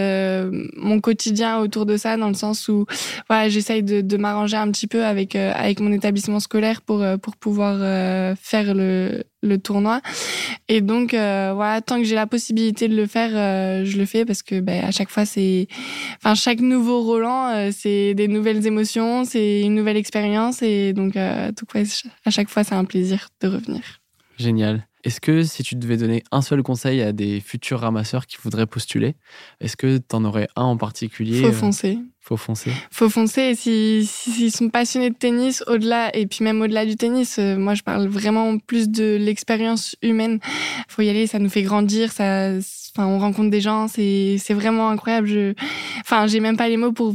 mon 0.76 1.00
quotidien 1.00 1.58
autour 1.58 1.84
de 1.84 1.98
ça, 1.98 2.16
dans 2.16 2.28
le 2.28 2.34
sens 2.34 2.68
où 2.68 2.86
voilà, 3.28 3.50
j'essaye 3.50 3.82
de, 3.82 4.00
de 4.00 4.16
m'arranger 4.16 4.56
un 4.56 4.70
petit 4.70 4.86
peu 4.86 5.04
avec 5.04 5.36
avec 5.36 5.80
mon 5.80 5.92
établissement 5.92 6.40
scolaire 6.40 6.80
pour 6.80 7.04
pour 7.20 7.36
pouvoir 7.36 7.81
euh, 7.82 8.34
faire 8.40 8.74
le, 8.74 9.24
le, 9.42 9.58
tournoi. 9.58 10.00
Et 10.68 10.80
donc, 10.80 11.14
euh, 11.14 11.52
voilà, 11.54 11.80
tant 11.80 11.98
que 11.98 12.04
j'ai 12.04 12.14
la 12.14 12.26
possibilité 12.26 12.88
de 12.88 12.96
le 12.96 13.06
faire, 13.06 13.30
euh, 13.34 13.84
je 13.84 13.98
le 13.98 14.06
fais 14.06 14.24
parce 14.24 14.42
que 14.42 14.60
ben, 14.60 14.84
à 14.84 14.90
chaque 14.90 15.10
fois, 15.10 15.24
c'est. 15.24 15.68
Enfin, 16.18 16.34
chaque 16.34 16.60
nouveau 16.60 17.02
Roland, 17.02 17.70
c'est 17.72 18.14
des 18.14 18.28
nouvelles 18.28 18.66
émotions, 18.66 19.24
c'est 19.24 19.62
une 19.62 19.74
nouvelle 19.74 19.96
expérience. 19.96 20.62
Et 20.62 20.92
donc, 20.92 21.16
à 21.16 21.50
chaque 22.30 22.48
fois, 22.48 22.64
c'est 22.64 22.74
un 22.74 22.84
plaisir 22.84 23.28
de 23.40 23.48
revenir. 23.48 23.82
Génial. 24.38 24.86
Est-ce 25.04 25.20
que 25.20 25.42
si 25.42 25.62
tu 25.62 25.74
devais 25.74 25.96
donner 25.96 26.22
un 26.30 26.42
seul 26.42 26.62
conseil 26.62 27.02
à 27.02 27.12
des 27.12 27.40
futurs 27.40 27.80
ramasseurs 27.80 28.26
qui 28.26 28.36
voudraient 28.40 28.66
postuler, 28.66 29.16
est-ce 29.60 29.76
que 29.76 29.98
tu 29.98 30.16
en 30.16 30.24
aurais 30.24 30.48
un 30.54 30.62
en 30.62 30.76
particulier 30.76 31.42
Faut 31.42 31.52
foncer. 31.52 31.98
Faut 32.20 32.36
foncer? 32.36 32.70
Faut 32.92 33.08
foncer. 33.08 33.40
Et 33.40 33.54
s'ils 33.56 34.06
si, 34.06 34.50
sont 34.52 34.68
passionnés 34.68 35.10
de 35.10 35.16
tennis, 35.16 35.64
au-delà, 35.66 36.16
et 36.16 36.26
puis 36.28 36.44
même 36.44 36.62
au-delà 36.62 36.86
du 36.86 36.94
tennis, 36.94 37.38
euh, 37.40 37.58
moi 37.58 37.74
je 37.74 37.82
parle 37.82 38.06
vraiment 38.06 38.58
plus 38.58 38.88
de 38.88 39.16
l'expérience 39.20 39.96
humaine. 40.02 40.38
Faut 40.86 41.02
y 41.02 41.08
aller, 41.08 41.26
ça 41.26 41.40
nous 41.40 41.50
fait 41.50 41.62
grandir, 41.62 42.12
ça, 42.12 42.52
enfin, 42.94 43.06
on 43.06 43.18
rencontre 43.18 43.50
des 43.50 43.60
gens, 43.60 43.88
c'est, 43.88 44.36
c'est 44.38 44.54
vraiment 44.54 44.88
incroyable. 44.88 45.26
Je, 45.26 45.54
enfin, 46.00 46.28
j'ai 46.28 46.38
même 46.38 46.56
pas 46.56 46.68
les 46.68 46.76
mots 46.76 46.92
pour 46.92 47.12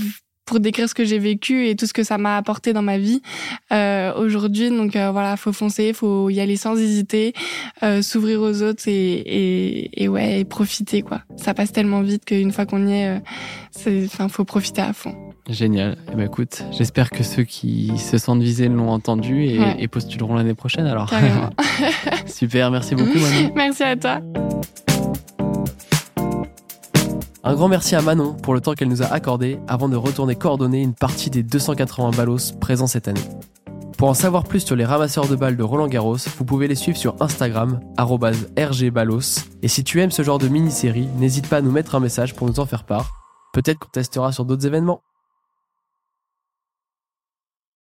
pour 0.47 0.60
décrire 0.60 0.89
ce 0.89 0.95
que 0.95 1.05
j'ai 1.05 1.19
vécu 1.19 1.67
et 1.67 1.75
tout 1.75 1.86
ce 1.86 1.93
que 1.93 2.03
ça 2.03 2.17
m'a 2.17 2.38
apporté 2.38 2.73
dans 2.73 2.81
ma 2.81 2.97
vie 2.97 3.21
euh, 3.71 4.13
aujourd'hui. 4.15 4.69
Donc 4.69 4.95
euh, 4.95 5.12
voilà, 5.12 5.38
faut 5.38 5.53
foncer, 5.53 5.93
faut 5.93 6.29
y 6.29 6.39
aller 6.39 6.55
sans 6.55 6.75
hésiter, 6.75 7.33
euh, 7.83 8.01
s'ouvrir 8.01 8.41
aux 8.41 8.63
autres 8.63 8.88
et, 8.88 8.91
et, 8.93 10.03
et, 10.03 10.07
ouais, 10.07 10.39
et 10.39 10.45
profiter 10.45 11.03
quoi. 11.03 11.21
Ça 11.36 11.53
passe 11.53 11.71
tellement 11.71 12.01
vite 12.01 12.25
qu'une 12.25 12.51
fois 12.51 12.65
qu'on 12.65 12.88
y 12.88 12.93
est, 12.93 13.19
euh, 13.88 14.05
enfin, 14.05 14.29
faut 14.29 14.45
profiter 14.45 14.81
à 14.81 14.93
fond. 14.93 15.13
Génial. 15.49 15.97
Eh 16.12 16.15
ben, 16.15 16.25
écoute, 16.25 16.63
j'espère 16.71 17.10
que 17.10 17.23
ceux 17.23 17.43
qui 17.43 17.97
se 17.97 18.17
sentent 18.17 18.41
visés 18.41 18.69
l'ont 18.69 18.89
entendu 18.89 19.43
et, 19.43 19.60
et, 19.79 19.88
postuleront 19.88 20.36
l'année 20.36 20.55
prochaine 20.55 20.86
alors. 20.86 21.12
Super, 22.25 22.71
merci 22.71 22.95
beaucoup 22.95 23.19
Manon. 23.19 23.51
merci 23.55 23.83
à 23.83 23.95
toi. 23.95 24.21
Un 27.47 27.55
grand 27.55 27.69
merci 27.69 27.95
à 27.95 28.01
Manon 28.01 28.33
pour 28.33 28.53
le 28.53 28.60
temps 28.60 28.73
qu'elle 28.73 28.89
nous 28.89 29.03
a 29.03 29.05
accordé 29.05 29.57
avant 29.69 29.88
de 29.88 29.95
retourner 29.95 30.36
coordonner 30.36 30.81
une 30.81 30.93
partie 30.93 31.29
des 31.29 31.43
280 31.43 32.12
ballos 32.12 32.51
présents 32.60 32.88
cette 32.88 33.07
année. 33.07 33.21
Pour 33.97 34.10
en 34.10 34.13
savoir 34.13 34.43
plus 34.43 34.60
sur 34.60 34.75
les 34.75 34.83
ramasseurs 34.83 35.29
de 35.29 35.36
balles 35.38 35.55
de 35.55 35.63
Roland 35.63 35.88
Garros, 35.88 36.17
vous 36.17 36.43
pouvez 36.43 36.67
les 36.67 36.75
suivre 36.75 36.97
sur 36.97 37.15
Instagram, 37.21 37.79
rgballos. 37.97 39.45
Et 39.63 39.69
si 39.69 39.86
tu 39.86 40.01
aimes 40.01 40.12
ce 40.12 40.23
genre 40.23 40.39
de 40.39 40.49
mini-série, 40.49 41.07
n'hésite 41.19 41.47
pas 41.47 41.60
à 41.60 41.62
nous 41.62 41.71
mettre 41.71 41.95
un 41.95 42.01
message 42.01 42.36
pour 42.36 42.49
nous 42.49 42.60
en 42.60 42.65
faire 42.65 42.83
part. 42.83 43.13
Peut-être 43.53 43.79
qu'on 43.79 43.91
testera 43.91 44.33
sur 44.33 44.43
d'autres 44.43 44.67
événements. 44.67 45.01